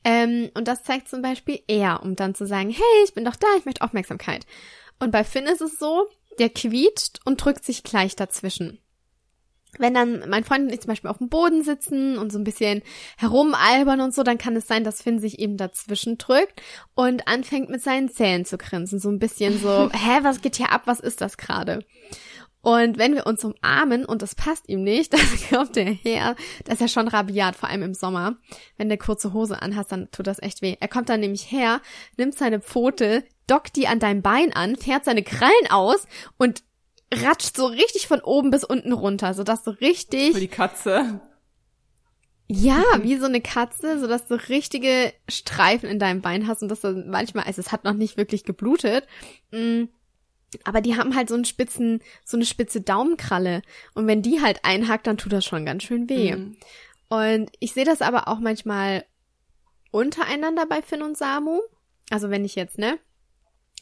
[0.03, 3.35] Ähm, und das zeigt zum Beispiel er, um dann zu sagen, hey, ich bin doch
[3.35, 4.47] da, ich möchte Aufmerksamkeit.
[4.97, 6.07] Und bei Finn ist es so,
[6.39, 8.79] der quietscht und drückt sich gleich dazwischen.
[9.77, 12.43] Wenn dann mein Freund und ich zum Beispiel auf dem Boden sitzen und so ein
[12.43, 12.81] bisschen
[13.17, 16.63] herumalbern und so, dann kann es sein, dass Finn sich eben dazwischen drückt
[16.95, 18.97] und anfängt mit seinen Zähnen zu grinsen.
[18.97, 20.83] So ein bisschen so, hä, was geht hier ab?
[20.85, 21.85] Was ist das gerade?
[22.61, 26.35] Und wenn wir uns umarmen und das passt ihm nicht, dann kommt er her.
[26.65, 28.37] Das ist ja schon rabiat, vor allem im Sommer.
[28.77, 30.75] Wenn du kurze Hose anhast, dann tut das echt weh.
[30.79, 31.81] Er kommt dann nämlich her,
[32.17, 36.05] nimmt seine Pfote, dockt die an deinem Bein an, fährt seine Krallen aus
[36.37, 36.63] und
[37.13, 40.33] ratscht so richtig von oben bis unten runter, sodass du richtig.
[40.33, 41.21] Für die Katze.
[42.51, 46.81] Ja, wie so eine Katze, sodass du richtige Streifen in deinem Bein hast und dass
[46.81, 49.07] du manchmal, also es hat noch nicht wirklich geblutet,
[49.51, 49.89] mh, mm,
[50.63, 53.61] aber die haben halt so einen spitzen, so eine spitze Daumenkralle.
[53.93, 56.35] Und wenn die halt einhakt, dann tut das schon ganz schön weh.
[56.35, 56.57] Mhm.
[57.09, 59.05] Und ich sehe das aber auch manchmal
[59.91, 61.59] untereinander bei Finn und Samu.
[62.09, 62.99] Also wenn ich jetzt, ne,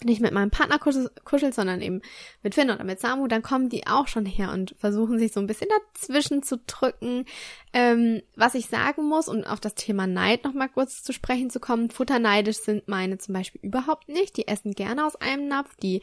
[0.04, 2.02] nicht mit meinem Partner kuschelt, sondern eben
[2.44, 5.40] mit Finn oder mit Samu, dann kommen die auch schon her und versuchen sich so
[5.40, 7.26] ein bisschen dazwischen zu drücken.
[7.74, 11.60] Ähm, was ich sagen muss, um auf das Thema Neid nochmal kurz zu sprechen zu
[11.60, 14.38] kommen, futterneidisch sind meine zum Beispiel überhaupt nicht.
[14.38, 16.02] Die essen gerne aus einem Napf, die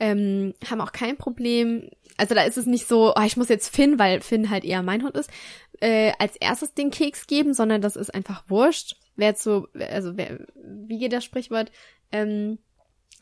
[0.00, 1.90] ähm, haben auch kein Problem.
[2.16, 4.82] Also da ist es nicht so, oh, ich muss jetzt Finn, weil Finn halt eher
[4.82, 5.30] mein Hund ist,
[5.80, 8.96] äh, als erstes den Keks geben, sondern das ist einfach wurscht.
[9.16, 11.70] Wer zu, also wer, wie geht das Sprichwort?
[12.12, 12.58] Ähm,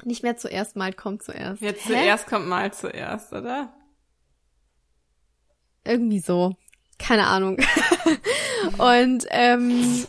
[0.03, 1.63] nicht mehr zuerst malt, kommt zuerst.
[1.63, 1.93] Jetzt Hä?
[1.93, 3.73] zuerst kommt mal zuerst, oder?
[5.85, 6.57] Irgendwie so.
[6.99, 7.59] Keine Ahnung.
[8.79, 10.07] und ähm,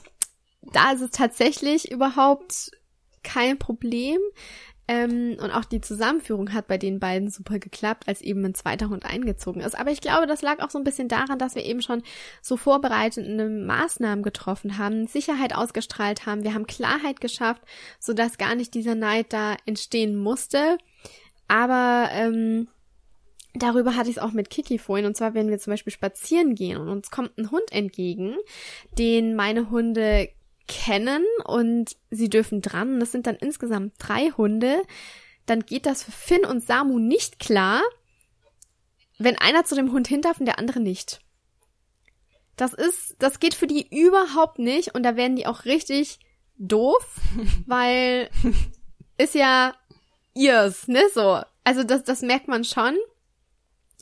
[0.62, 2.72] da ist es tatsächlich überhaupt
[3.24, 4.20] kein Problem.
[4.88, 8.90] Ähm, und auch die Zusammenführung hat bei den beiden super geklappt, als eben ein zweiter
[8.90, 9.78] Hund eingezogen ist.
[9.78, 12.04] Aber ich glaube, das lag auch so ein bisschen daran, dass wir eben schon
[12.42, 17.64] so vorbereitende Maßnahmen getroffen haben, Sicherheit ausgestrahlt haben, wir haben Klarheit geschafft,
[18.00, 20.78] sodass gar nicht dieser Neid da entstehen musste.
[21.48, 22.68] Aber ähm,
[23.58, 25.06] Darüber hatte ich es auch mit Kiki vorhin.
[25.06, 28.36] Und zwar, wenn wir zum Beispiel spazieren gehen und uns kommt ein Hund entgegen,
[28.98, 30.28] den meine Hunde
[30.68, 33.00] kennen und sie dürfen dran.
[33.00, 34.82] Das sind dann insgesamt drei Hunde.
[35.46, 37.82] Dann geht das für Finn und Samu nicht klar,
[39.18, 41.22] wenn einer zu dem Hund hin darf und der andere nicht.
[42.56, 46.20] Das ist, das geht für die überhaupt nicht und da werden die auch richtig
[46.58, 47.20] doof,
[47.66, 48.30] weil
[49.18, 49.76] ist ja
[50.34, 51.42] ihrs, ne, so.
[51.64, 52.96] Also das, das merkt man schon.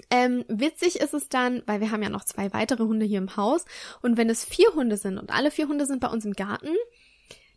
[0.10, 3.36] Ähm, witzig ist es dann, weil wir haben ja noch zwei weitere Hunde hier im
[3.36, 3.66] Haus
[4.02, 6.76] und wenn es vier Hunde sind und alle vier Hunde sind bei uns im Garten,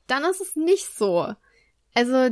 [0.07, 1.32] dann ist es nicht so.
[1.94, 2.30] Also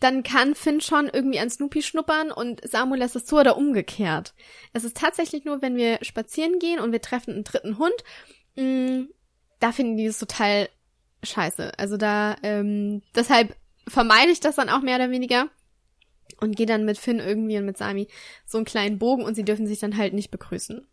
[0.00, 4.34] dann kann Finn schon irgendwie an Snoopy schnuppern und Samu lässt es zu oder umgekehrt.
[4.72, 7.94] Es ist tatsächlich nur, wenn wir spazieren gehen und wir treffen einen dritten Hund,
[8.56, 9.08] mh, mm,
[9.60, 10.70] da finden die es total
[11.22, 11.78] scheiße.
[11.78, 13.54] Also da, ähm, deshalb
[13.86, 15.48] vermeide ich das dann auch mehr oder weniger
[16.40, 18.08] und gehe dann mit Finn irgendwie und mit Sami
[18.46, 20.86] so einen kleinen Bogen und sie dürfen sich dann halt nicht begrüßen.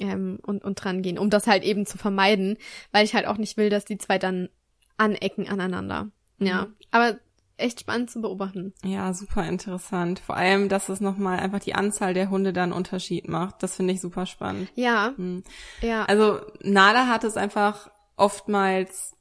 [0.00, 2.56] Ähm, und, und dran gehen, um das halt eben zu vermeiden,
[2.92, 4.48] weil ich halt auch nicht will, dass die zwei dann
[4.96, 6.10] anecken aneinander.
[6.38, 6.66] Ja.
[6.66, 6.74] Mhm.
[6.92, 7.18] Aber
[7.56, 8.72] echt spannend zu beobachten.
[8.84, 10.20] Ja, super interessant.
[10.20, 13.62] Vor allem, dass es nochmal einfach die Anzahl der Hunde dann Unterschied macht.
[13.62, 14.70] Das finde ich super spannend.
[14.76, 15.12] Ja.
[15.16, 15.42] Hm.
[15.82, 16.04] Ja.
[16.04, 19.16] Also Nala hat es einfach oftmals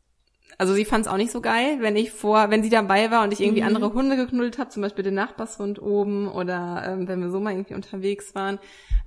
[0.59, 3.23] also sie fand es auch nicht so geil, wenn ich vor, wenn sie dabei war
[3.23, 3.67] und ich irgendwie mhm.
[3.67, 7.51] andere Hunde geknuddelt habe, zum Beispiel den Nachbarshund oben oder ähm, wenn wir so mal
[7.51, 8.57] irgendwie unterwegs waren.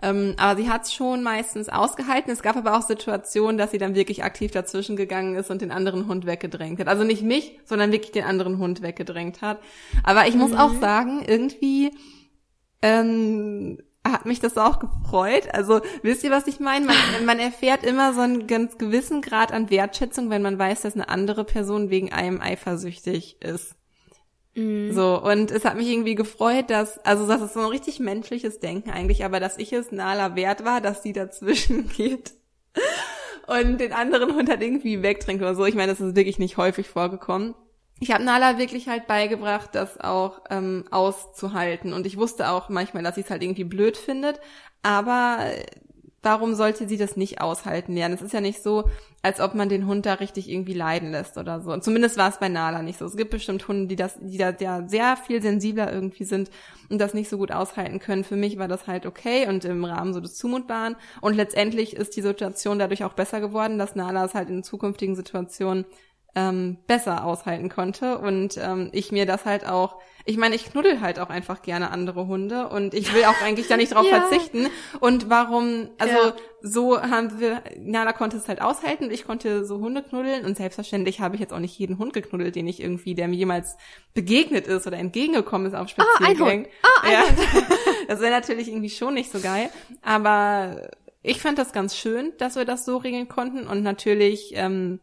[0.01, 2.32] Ähm, aber sie hat es schon meistens ausgehalten.
[2.32, 5.72] Es gab aber auch Situationen, dass sie dann wirklich aktiv dazwischen gegangen ist und den
[5.72, 6.86] anderen Hund weggedrängt hat.
[6.86, 9.59] Also nicht mich, sondern wirklich den anderen Hund weggedrängt hat.
[10.05, 10.59] Aber ich muss mhm.
[10.59, 11.90] auch sagen, irgendwie
[12.80, 15.48] ähm, hat mich das auch gefreut.
[15.53, 16.86] Also wisst ihr, was ich meine?
[16.86, 16.96] Man,
[17.26, 21.09] man erfährt immer so einen ganz gewissen Grad an Wertschätzung, wenn man weiß, dass eine
[21.09, 23.76] andere Person wegen einem eifersüchtig ist.
[24.55, 24.92] Mhm.
[24.92, 28.59] So, und es hat mich irgendwie gefreut, dass, also das ist so ein richtig menschliches
[28.59, 32.32] Denken eigentlich, aber dass ich es Nala wert war, dass sie dazwischen geht
[33.46, 35.64] und den anderen Hund halt irgendwie wegtrinkt oder so.
[35.66, 37.55] Ich meine, das ist wirklich nicht häufig vorgekommen
[38.01, 41.92] ich habe Nala wirklich halt beigebracht, das auch ähm, auszuhalten.
[41.92, 44.40] Und ich wusste auch manchmal, dass sie es halt irgendwie blöd findet.
[44.82, 45.66] Aber äh,
[46.22, 48.14] warum sollte sie das nicht aushalten lernen?
[48.14, 48.88] Es ist ja nicht so,
[49.20, 51.72] als ob man den Hund da richtig irgendwie leiden lässt oder so.
[51.72, 53.05] Und zumindest war es bei Nala nicht so.
[53.05, 56.51] Es gibt bestimmt Hunde, die das, die da ja sehr viel sensibler irgendwie sind
[56.88, 58.24] und das nicht so gut aushalten können.
[58.24, 60.96] Für mich war das halt okay und im Rahmen so des Zumutbaren.
[61.20, 65.16] Und letztendlich ist die Situation dadurch auch besser geworden, dass Nala es halt in zukünftigen
[65.16, 65.84] Situationen
[66.35, 71.01] ähm, besser aushalten konnte und ähm, ich mir das halt auch, ich meine, ich knuddel
[71.01, 74.20] halt auch einfach gerne andere Hunde und ich will auch eigentlich da nicht drauf ja.
[74.20, 74.68] verzichten
[75.01, 76.35] und warum, also ja.
[76.62, 80.57] so haben wir, Nala konnte es halt aushalten und ich konnte so Hunde knuddeln und
[80.57, 83.76] selbstverständlich habe ich jetzt auch nicht jeden Hund geknuddelt, den ich irgendwie, der mir jemals
[84.14, 86.43] begegnet ist oder entgegengekommen ist auf Spaziergängen.
[86.43, 86.68] Ah, ein Hund.
[86.83, 87.22] Ah, ein ja.
[88.09, 89.68] das wäre natürlich irgendwie schon nicht so geil,
[90.03, 90.91] aber
[91.22, 95.01] ich fand das ganz schön, dass wir das so regeln konnten und natürlich ähm,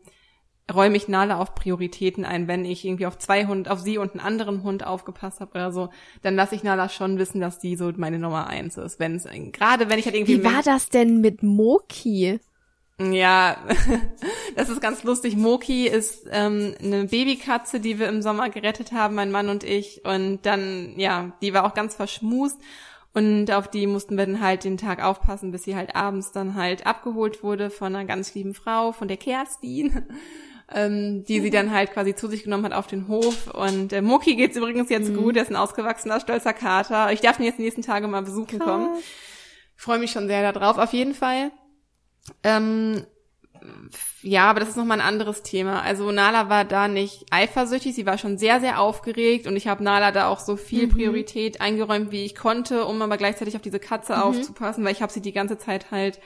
[0.73, 2.47] räume ich Nala auf Prioritäten ein.
[2.47, 5.71] Wenn ich irgendwie auf zwei Hund, auf sie und einen anderen Hund aufgepasst habe oder
[5.71, 5.89] so,
[6.21, 8.99] dann lasse ich Nala schon wissen, dass die so meine Nummer eins ist.
[8.99, 10.39] Wenn es gerade wenn ich halt irgendwie.
[10.39, 12.39] Wie war das denn mit Moki?
[12.99, 13.57] Ja,
[14.55, 15.37] das ist ganz lustig.
[15.37, 20.03] Moki ist ähm, eine Babykatze, die wir im Sommer gerettet haben, mein Mann und ich.
[20.03, 22.59] Und dann, ja, die war auch ganz verschmust.
[23.13, 26.55] Und auf die mussten wir dann halt den Tag aufpassen, bis sie halt abends dann
[26.55, 30.03] halt abgeholt wurde von einer ganz lieben Frau, von der Kerstin
[30.73, 33.47] ähm, die sie dann halt quasi zu sich genommen hat auf den Hof.
[33.53, 35.17] Und äh, Mucki geht's übrigens jetzt mhm.
[35.17, 37.11] gut, er ist ein ausgewachsener, stolzer Kater.
[37.11, 38.67] Ich darf ihn jetzt die nächsten Tage mal besuchen Krass.
[38.67, 38.97] kommen.
[39.77, 41.51] Ich freue mich schon sehr darauf, auf jeden Fall.
[42.43, 43.05] Ähm,
[44.21, 45.81] ja, aber das ist nochmal ein anderes Thema.
[45.81, 49.83] Also Nala war da nicht eifersüchtig, sie war schon sehr, sehr aufgeregt und ich habe
[49.83, 50.91] Nala da auch so viel mhm.
[50.91, 54.21] Priorität eingeräumt, wie ich konnte, um aber gleichzeitig auf diese Katze mhm.
[54.21, 56.19] aufzupassen, weil ich habe sie die ganze Zeit halt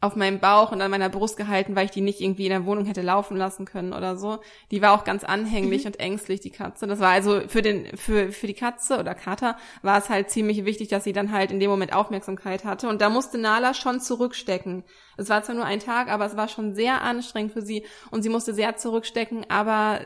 [0.00, 2.66] auf meinem Bauch und an meiner Brust gehalten, weil ich die nicht irgendwie in der
[2.66, 4.40] Wohnung hätte laufen lassen können oder so.
[4.70, 5.86] Die war auch ganz anhänglich mhm.
[5.88, 6.86] und ängstlich, die Katze.
[6.86, 10.66] Das war also für den, für, für die Katze oder Kater war es halt ziemlich
[10.66, 12.88] wichtig, dass sie dann halt in dem Moment Aufmerksamkeit hatte.
[12.88, 14.84] Und da musste Nala schon zurückstecken.
[15.16, 18.22] Es war zwar nur ein Tag, aber es war schon sehr anstrengend für sie und
[18.22, 20.00] sie musste sehr zurückstecken, aber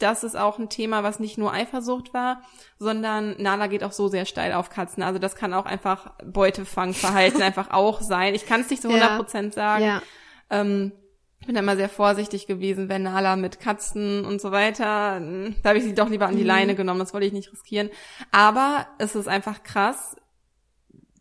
[0.00, 2.42] das ist auch ein Thema, was nicht nur Eifersucht war,
[2.78, 5.02] sondern Nala geht auch so sehr steil auf Katzen.
[5.02, 8.34] Also das kann auch einfach Beutefangverhalten einfach auch sein.
[8.34, 9.62] Ich kann es nicht zu 100 Prozent ja.
[9.62, 9.84] sagen.
[9.84, 10.02] Ja.
[10.50, 10.92] Ähm,
[11.40, 15.20] ich bin immer sehr vorsichtig gewesen, wenn Nala mit Katzen und so weiter,
[15.62, 16.48] da habe ich sie doch lieber an die mhm.
[16.48, 17.88] Leine genommen, das wollte ich nicht riskieren.
[18.30, 20.16] Aber es ist einfach krass,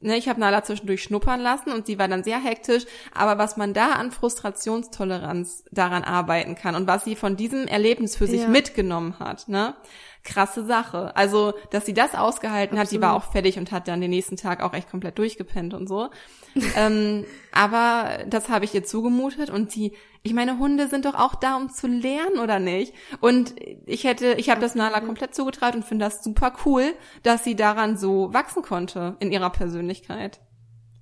[0.01, 3.57] ne, ich habe Nala zwischendurch schnuppern lassen und sie war dann sehr hektisch, aber was
[3.57, 8.41] man da an Frustrationstoleranz daran arbeiten kann und was sie von diesem Erlebnis für sich
[8.41, 8.47] ja.
[8.47, 9.75] mitgenommen hat, ne?
[10.21, 11.15] Krasse Sache.
[11.15, 12.79] Also, dass sie das ausgehalten Absolut.
[12.79, 15.73] hat, die war auch fertig und hat dann den nächsten Tag auch echt komplett durchgepennt
[15.73, 16.09] und so.
[16.75, 21.35] ähm, aber das habe ich ihr zugemutet und sie ich meine, Hunde sind doch auch
[21.35, 22.93] da, um zu lernen, oder nicht?
[23.21, 26.93] Und ich hätte, ich habe das Nala komplett zugetraut und finde das super cool,
[27.23, 30.41] dass sie daran so wachsen konnte in ihrer Persönlichkeit.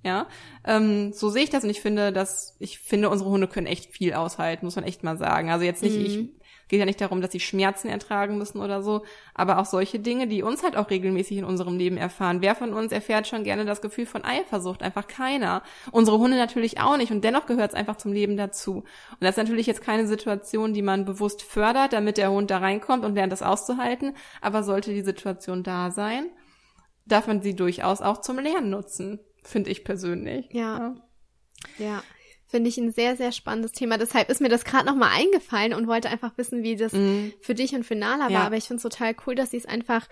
[0.04, 0.28] Ja,
[0.64, 3.92] ähm, so sehe ich das und ich finde, dass ich finde, unsere Hunde können echt
[3.92, 5.50] viel aushalten, muss man echt mal sagen.
[5.50, 6.04] Also jetzt nicht, mhm.
[6.04, 6.37] ich
[6.68, 9.04] Geht ja nicht darum, dass sie Schmerzen ertragen müssen oder so,
[9.34, 12.42] aber auch solche Dinge, die uns halt auch regelmäßig in unserem Leben erfahren.
[12.42, 14.82] Wer von uns erfährt schon gerne das Gefühl von Eifersucht?
[14.82, 15.62] Einfach keiner.
[15.90, 18.76] Unsere Hunde natürlich auch nicht und dennoch gehört es einfach zum Leben dazu.
[18.76, 22.58] Und das ist natürlich jetzt keine Situation, die man bewusst fördert, damit der Hund da
[22.58, 26.26] reinkommt und lernt das auszuhalten, aber sollte die Situation da sein,
[27.06, 30.48] darf man sie durchaus auch zum Lernen nutzen, finde ich persönlich.
[30.52, 30.94] Ja.
[31.78, 31.84] ja.
[31.84, 32.02] ja.
[32.50, 33.98] Finde ich ein sehr, sehr spannendes Thema.
[33.98, 37.32] Deshalb ist mir das gerade nochmal eingefallen und wollte einfach wissen, wie das mm.
[37.42, 38.38] für dich und für Nala ja.
[38.38, 38.46] war.
[38.46, 40.08] Aber ich finde es total cool, dass sie es einfach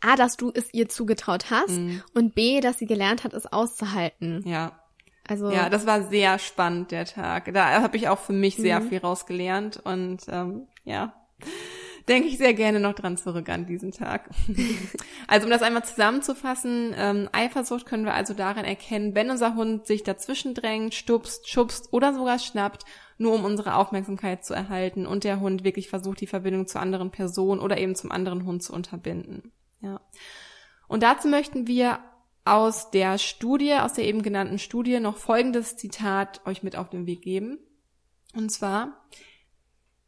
[0.00, 2.00] A, dass du es ihr zugetraut hast mm.
[2.12, 4.42] und B, dass sie gelernt hat, es auszuhalten.
[4.46, 4.80] Ja.
[5.28, 7.52] Also ja, das war sehr spannend der Tag.
[7.54, 8.88] Da habe ich auch für mich sehr mm.
[8.88, 11.12] viel rausgelernt und ähm, ja,
[12.08, 14.30] denke ich sehr gerne noch dran zurück an diesen Tag.
[15.26, 19.86] also um das einmal zusammenzufassen, ähm, Eifersucht können wir also darin erkennen, wenn unser Hund
[19.86, 22.84] sich dazwischen drängt, stupst, schubst oder sogar schnappt,
[23.18, 27.10] nur um unsere Aufmerksamkeit zu erhalten und der Hund wirklich versucht, die Verbindung zu anderen
[27.10, 29.52] Personen oder eben zum anderen Hund zu unterbinden.
[29.80, 30.00] Ja.
[30.88, 32.00] Und dazu möchten wir
[32.44, 37.06] aus der Studie, aus der eben genannten Studie, noch folgendes Zitat euch mit auf den
[37.06, 37.58] Weg geben.
[38.34, 39.04] Und zwar,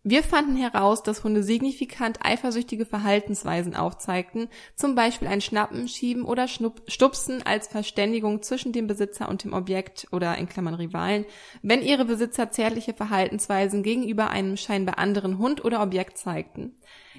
[0.03, 6.49] wir fanden heraus, dass Hunde signifikant eifersüchtige Verhaltensweisen aufzeigten, zum Beispiel ein Schnappen, Schieben oder
[6.49, 11.27] Stupsen als Verständigung zwischen dem Besitzer und dem Objekt oder in Klammern Rivalen,
[11.61, 16.77] wenn ihre Besitzer zärtliche Verhaltensweisen gegenüber einem scheinbar anderen Hund oder Objekt zeigten.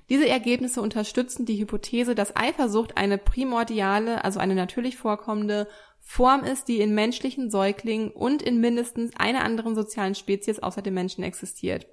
[0.09, 5.67] Diese Ergebnisse unterstützen die Hypothese, dass Eifersucht eine primordiale, also eine natürlich vorkommende
[6.13, 10.93] Form ist, die in menschlichen Säuglingen und in mindestens einer anderen sozialen Spezies außer dem
[10.93, 11.87] Menschen existiert.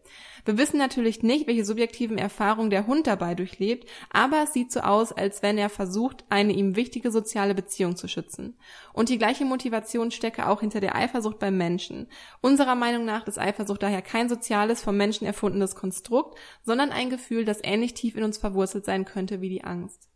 [0.44, 4.80] Wir wissen natürlich nicht, welche subjektiven Erfahrungen der Hund dabei durchlebt, aber es sieht so
[4.80, 8.58] aus, als wenn er versucht, eine ihm wichtige soziale Beziehung zu schützen.
[8.92, 12.08] Und die gleiche Motivation stecke auch hinter der Eifersucht beim Menschen.
[12.40, 17.44] Unserer Meinung nach ist Eifersucht daher kein soziales, vom Menschen erfundenes Konstrukt, sondern ein Gefühl,
[17.44, 20.07] das ähnlich tief in uns verwurzelt sein könnte wie die Angst.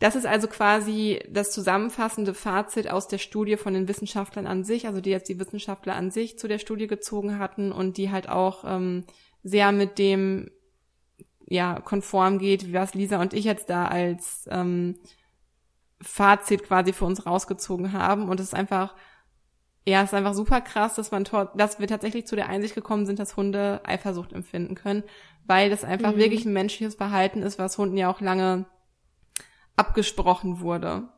[0.00, 4.86] Das ist also quasi das zusammenfassende Fazit aus der Studie von den Wissenschaftlern an sich,
[4.86, 8.28] also die jetzt die Wissenschaftler an sich zu der Studie gezogen hatten und die halt
[8.28, 9.04] auch ähm,
[9.42, 10.50] sehr mit dem
[11.46, 14.98] ja konform geht, was Lisa und ich jetzt da als ähm,
[16.00, 18.30] Fazit quasi für uns rausgezogen haben.
[18.30, 18.94] Und es ist einfach,
[19.86, 21.24] ja, es ist einfach super krass, dass man,
[21.56, 25.02] dass wir tatsächlich zu der Einsicht gekommen sind, dass Hunde Eifersucht empfinden können,
[25.44, 26.18] weil das einfach mhm.
[26.18, 28.64] wirklich ein menschliches Verhalten ist, was Hunden ja auch lange
[29.80, 31.08] abgesprochen wurde.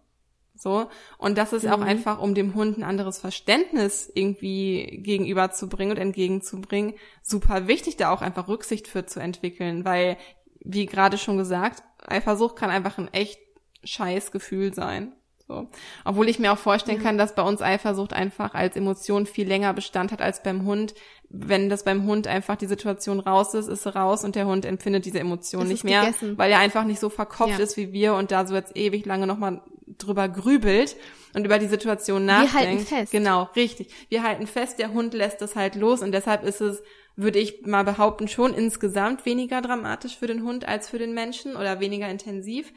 [0.54, 0.88] So.
[1.18, 1.72] Und das ist mhm.
[1.72, 8.12] auch einfach, um dem Hund ein anderes Verständnis irgendwie gegenüberzubringen und entgegenzubringen, super wichtig, da
[8.12, 10.16] auch einfach Rücksicht für zu entwickeln, weil,
[10.60, 13.40] wie gerade schon gesagt, Eifersucht kann einfach ein echt
[13.82, 15.12] scheiß Gefühl sein.
[15.48, 15.68] So.
[16.04, 19.74] Obwohl ich mir auch vorstellen kann, dass bei uns Eifersucht einfach als Emotion viel länger
[19.74, 20.94] Bestand hat als beim Hund.
[21.34, 24.66] Wenn das beim Hund einfach die Situation raus ist, ist sie raus und der Hund
[24.66, 26.36] empfindet diese Emotion es nicht mehr, gegessen.
[26.36, 27.64] weil er einfach nicht so verkopft ja.
[27.64, 29.62] ist wie wir und da so jetzt ewig lange nochmal
[29.98, 30.96] drüber grübelt
[31.34, 32.54] und über die Situation nachdenkt.
[32.54, 33.12] Wir halten fest.
[33.12, 33.88] Genau, richtig.
[34.08, 36.82] Wir halten fest, der Hund lässt das halt los und deshalb ist es,
[37.16, 41.56] würde ich mal behaupten, schon insgesamt weniger dramatisch für den Hund als für den Menschen
[41.56, 42.72] oder weniger intensiv.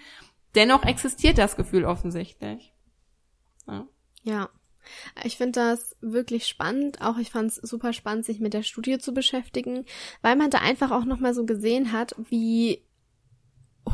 [0.55, 2.73] Dennoch existiert das Gefühl offensichtlich.
[3.67, 3.87] Ja.
[4.23, 4.49] ja.
[5.23, 7.01] Ich finde das wirklich spannend.
[7.01, 9.85] Auch ich fand es super spannend, sich mit der Studie zu beschäftigen,
[10.21, 12.83] weil man da einfach auch nochmal so gesehen hat, wie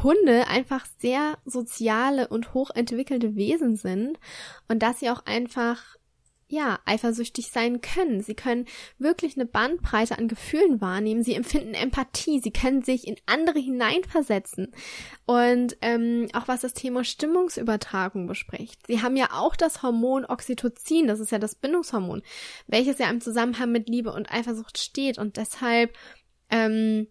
[0.04, 4.20] Hunde einfach sehr soziale und hochentwickelte Wesen sind
[4.68, 5.98] und dass sie auch einfach
[6.52, 8.22] ja, eifersüchtig sein können.
[8.22, 8.66] Sie können
[9.00, 11.24] wirklich eine Bandbreite an Gefühlen wahrnehmen.
[11.24, 12.40] Sie empfinden Empathie.
[12.40, 14.72] Sie können sich in andere hineinversetzen.
[15.26, 18.86] Und ähm, auch was das Thema Stimmungsübertragung bespricht.
[18.88, 22.22] Sie haben ja auch das Hormon Oxytocin, das ist ja das Bindungshormon,
[22.68, 25.18] welches ja im Zusammenhang mit Liebe und Eifersucht steht.
[25.18, 25.98] Und deshalb
[26.50, 27.08] ähm,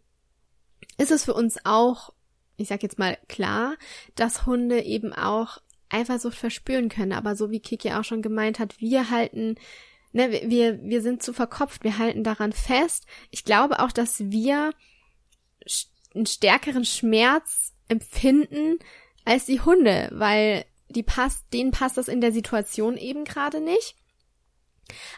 [0.98, 2.12] ist es für uns auch
[2.60, 3.76] ich sag jetzt mal klar,
[4.16, 7.12] dass Hunde eben auch Eifersucht verspüren können.
[7.12, 9.56] Aber so wie Kiki auch schon gemeint hat, wir halten,
[10.12, 13.06] ne, wir, wir sind zu verkopft, wir halten daran fest.
[13.30, 14.72] Ich glaube auch, dass wir
[16.14, 18.78] einen stärkeren Schmerz empfinden
[19.24, 23.96] als die Hunde, weil die passt, denen passt das in der Situation eben gerade nicht.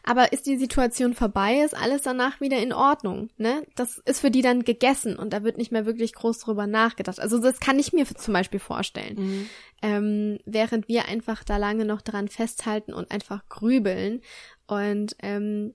[0.02, 3.66] Aber ist die Situation vorbei, ist alles danach wieder in Ordnung, ne?
[3.76, 7.20] Das ist für die dann gegessen und da wird nicht mehr wirklich groß drüber nachgedacht.
[7.20, 9.16] Also das kann ich mir zum Beispiel vorstellen.
[9.16, 9.48] Mhm.
[9.82, 14.20] Ähm, während wir einfach da lange noch dran festhalten und einfach grübeln
[14.66, 15.74] und ähm,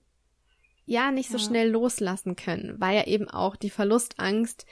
[0.85, 1.43] ja, nicht so ja.
[1.43, 4.65] schnell loslassen können, weil ja eben auch die Verlustangst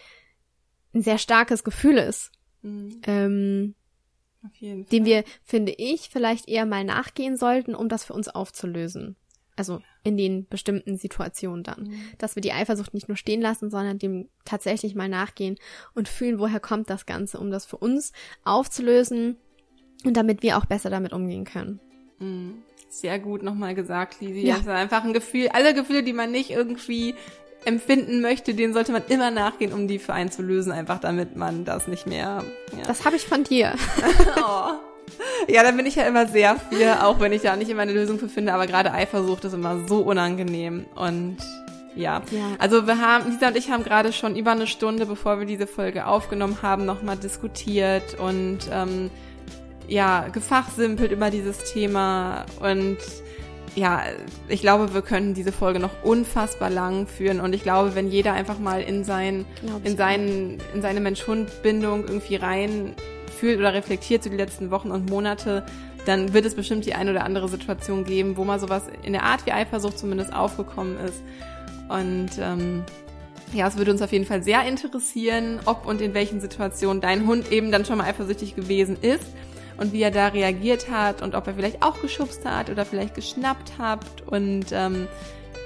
[0.94, 2.32] ein sehr starkes Gefühl ist.
[2.62, 3.02] Mhm.
[3.06, 3.76] Ähm,
[4.62, 9.16] dem wir, finde ich, vielleicht eher mal nachgehen sollten, um das für uns aufzulösen.
[9.58, 11.84] Also in den bestimmten Situationen dann.
[11.84, 12.02] Mhm.
[12.18, 15.58] Dass wir die Eifersucht nicht nur stehen lassen, sondern dem tatsächlich mal nachgehen
[15.94, 18.12] und fühlen, woher kommt das Ganze, um das für uns
[18.44, 19.38] aufzulösen
[20.04, 21.80] und damit wir auch besser damit umgehen können.
[22.20, 22.64] Mhm.
[22.90, 24.42] Sehr gut nochmal gesagt, Lisi.
[24.42, 24.56] Ja.
[24.56, 27.16] Das ist einfach ein Gefühl, alle Gefühle, die man nicht irgendwie
[27.66, 31.36] empfinden möchte, den sollte man immer nachgehen, um die für einen zu lösen, einfach damit
[31.36, 32.44] man das nicht mehr.
[32.78, 32.84] Ja.
[32.88, 33.74] Das habe ich von dir.
[34.38, 34.72] oh.
[35.48, 37.94] Ja, da bin ich ja immer sehr für, auch wenn ich da nicht immer eine
[37.94, 41.38] Lösung für finde, aber gerade Eifersucht ist immer so unangenehm und
[41.96, 42.22] ja.
[42.32, 42.56] ja.
[42.60, 45.68] Also wir haben, Lisa und ich haben gerade schon über eine Stunde, bevor wir diese
[45.68, 49.10] Folge aufgenommen haben, nochmal diskutiert und ähm,
[49.88, 52.98] ja, gefachsimpelt über dieses Thema und
[53.76, 54.04] ja,
[54.48, 57.42] ich glaube, wir können diese Folge noch unfassbar lang führen.
[57.42, 59.46] Und ich glaube, wenn jeder einfach mal in sein,
[59.84, 62.94] in seinen, in seine Mensch-Hund-Bindung irgendwie rein
[63.38, 65.66] fühlt oder reflektiert zu so die letzten Wochen und Monate,
[66.06, 69.24] dann wird es bestimmt die eine oder andere Situation geben, wo mal sowas in der
[69.24, 71.22] Art wie Eifersucht zumindest aufgekommen ist.
[71.90, 72.84] Und ähm,
[73.54, 77.28] ja, es würde uns auf jeden Fall sehr interessieren, ob und in welchen Situationen dein
[77.28, 79.28] Hund eben dann schon mal eifersüchtig gewesen ist
[79.78, 83.16] und wie er da reagiert hat und ob er vielleicht auch geschubst hat oder vielleicht
[83.16, 85.08] geschnappt habt und ähm,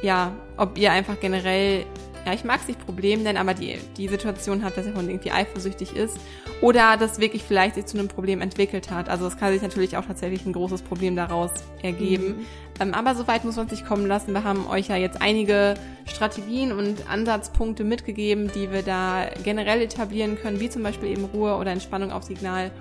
[0.01, 1.85] ja, ob ihr einfach generell,
[2.25, 5.09] ja, ich mag es nicht Problem nennen, aber die, die Situation hat, dass der Hund
[5.09, 6.17] irgendwie eifersüchtig ist
[6.61, 9.09] oder das wirklich vielleicht sich zu einem Problem entwickelt hat.
[9.09, 11.51] Also es kann sich natürlich auch tatsächlich ein großes Problem daraus
[11.81, 12.27] ergeben.
[12.27, 12.45] Mhm.
[12.81, 14.33] Ähm, aber soweit muss man sich kommen lassen.
[14.33, 20.37] Wir haben euch ja jetzt einige Strategien und Ansatzpunkte mitgegeben, die wir da generell etablieren
[20.37, 22.71] können, wie zum Beispiel eben Ruhe oder Entspannung auf Signal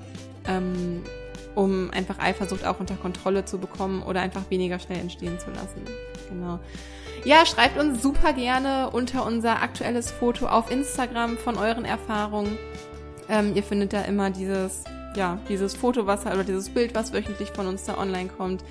[0.49, 1.03] ähm,
[1.55, 5.83] um einfach Eifersucht auch unter Kontrolle zu bekommen oder einfach weniger schnell entstehen zu lassen.
[6.29, 6.59] Genau.
[7.25, 12.57] Ja, schreibt uns super gerne unter unser aktuelles Foto auf Instagram von euren Erfahrungen.
[13.29, 14.85] Ähm, ihr findet da immer dieses,
[15.17, 18.63] ja, dieses Foto, was oder dieses Bild, was wöchentlich von uns da online kommt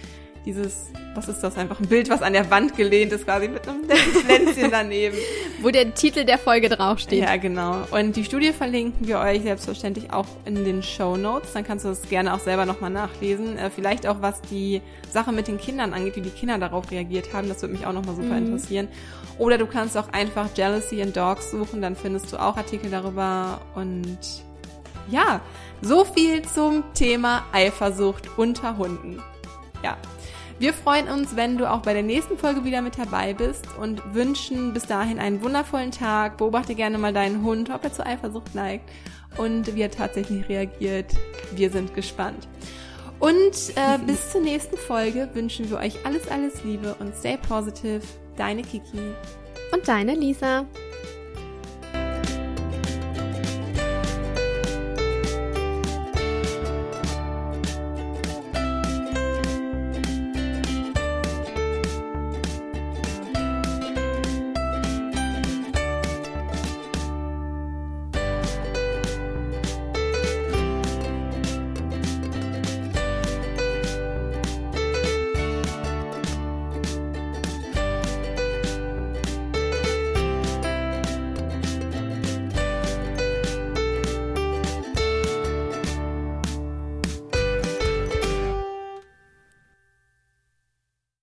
[0.48, 3.68] dieses, was ist das, einfach ein Bild, was an der Wand gelehnt ist, quasi mit
[3.68, 5.18] einem Pflänzchen daneben.
[5.62, 7.22] Wo der Titel der Folge draufsteht.
[7.24, 7.82] Ja, genau.
[7.92, 11.52] Und die Studie verlinken wir euch selbstverständlich auch in den Show Notes.
[11.52, 13.58] Dann kannst du das gerne auch selber nochmal nachlesen.
[13.58, 14.82] Äh, vielleicht auch, was die
[15.12, 17.50] Sache mit den Kindern angeht, wie die Kinder darauf reagiert haben.
[17.50, 18.48] Das würde mich auch nochmal super mhm.
[18.48, 18.88] interessieren.
[19.38, 23.60] Oder du kannst auch einfach Jealousy in Dogs suchen, dann findest du auch Artikel darüber.
[23.76, 24.18] Und
[25.10, 25.42] ja,
[25.82, 29.22] so viel zum Thema Eifersucht unter Hunden.
[29.84, 29.98] Ja,
[30.60, 34.02] wir freuen uns, wenn du auch bei der nächsten Folge wieder mit dabei bist und
[34.16, 36.38] wünschen bis dahin einen wundervollen Tag.
[36.38, 38.90] Beobachte gerne mal deinen Hund, ob er zur Eifersucht neigt
[39.38, 41.14] und wie er tatsächlich reagiert.
[41.54, 42.48] Wir sind gespannt.
[43.20, 48.02] Und äh, bis zur nächsten Folge wünschen wir euch alles, alles Liebe und stay positive.
[48.36, 49.14] Deine Kiki.
[49.72, 50.66] Und deine Lisa.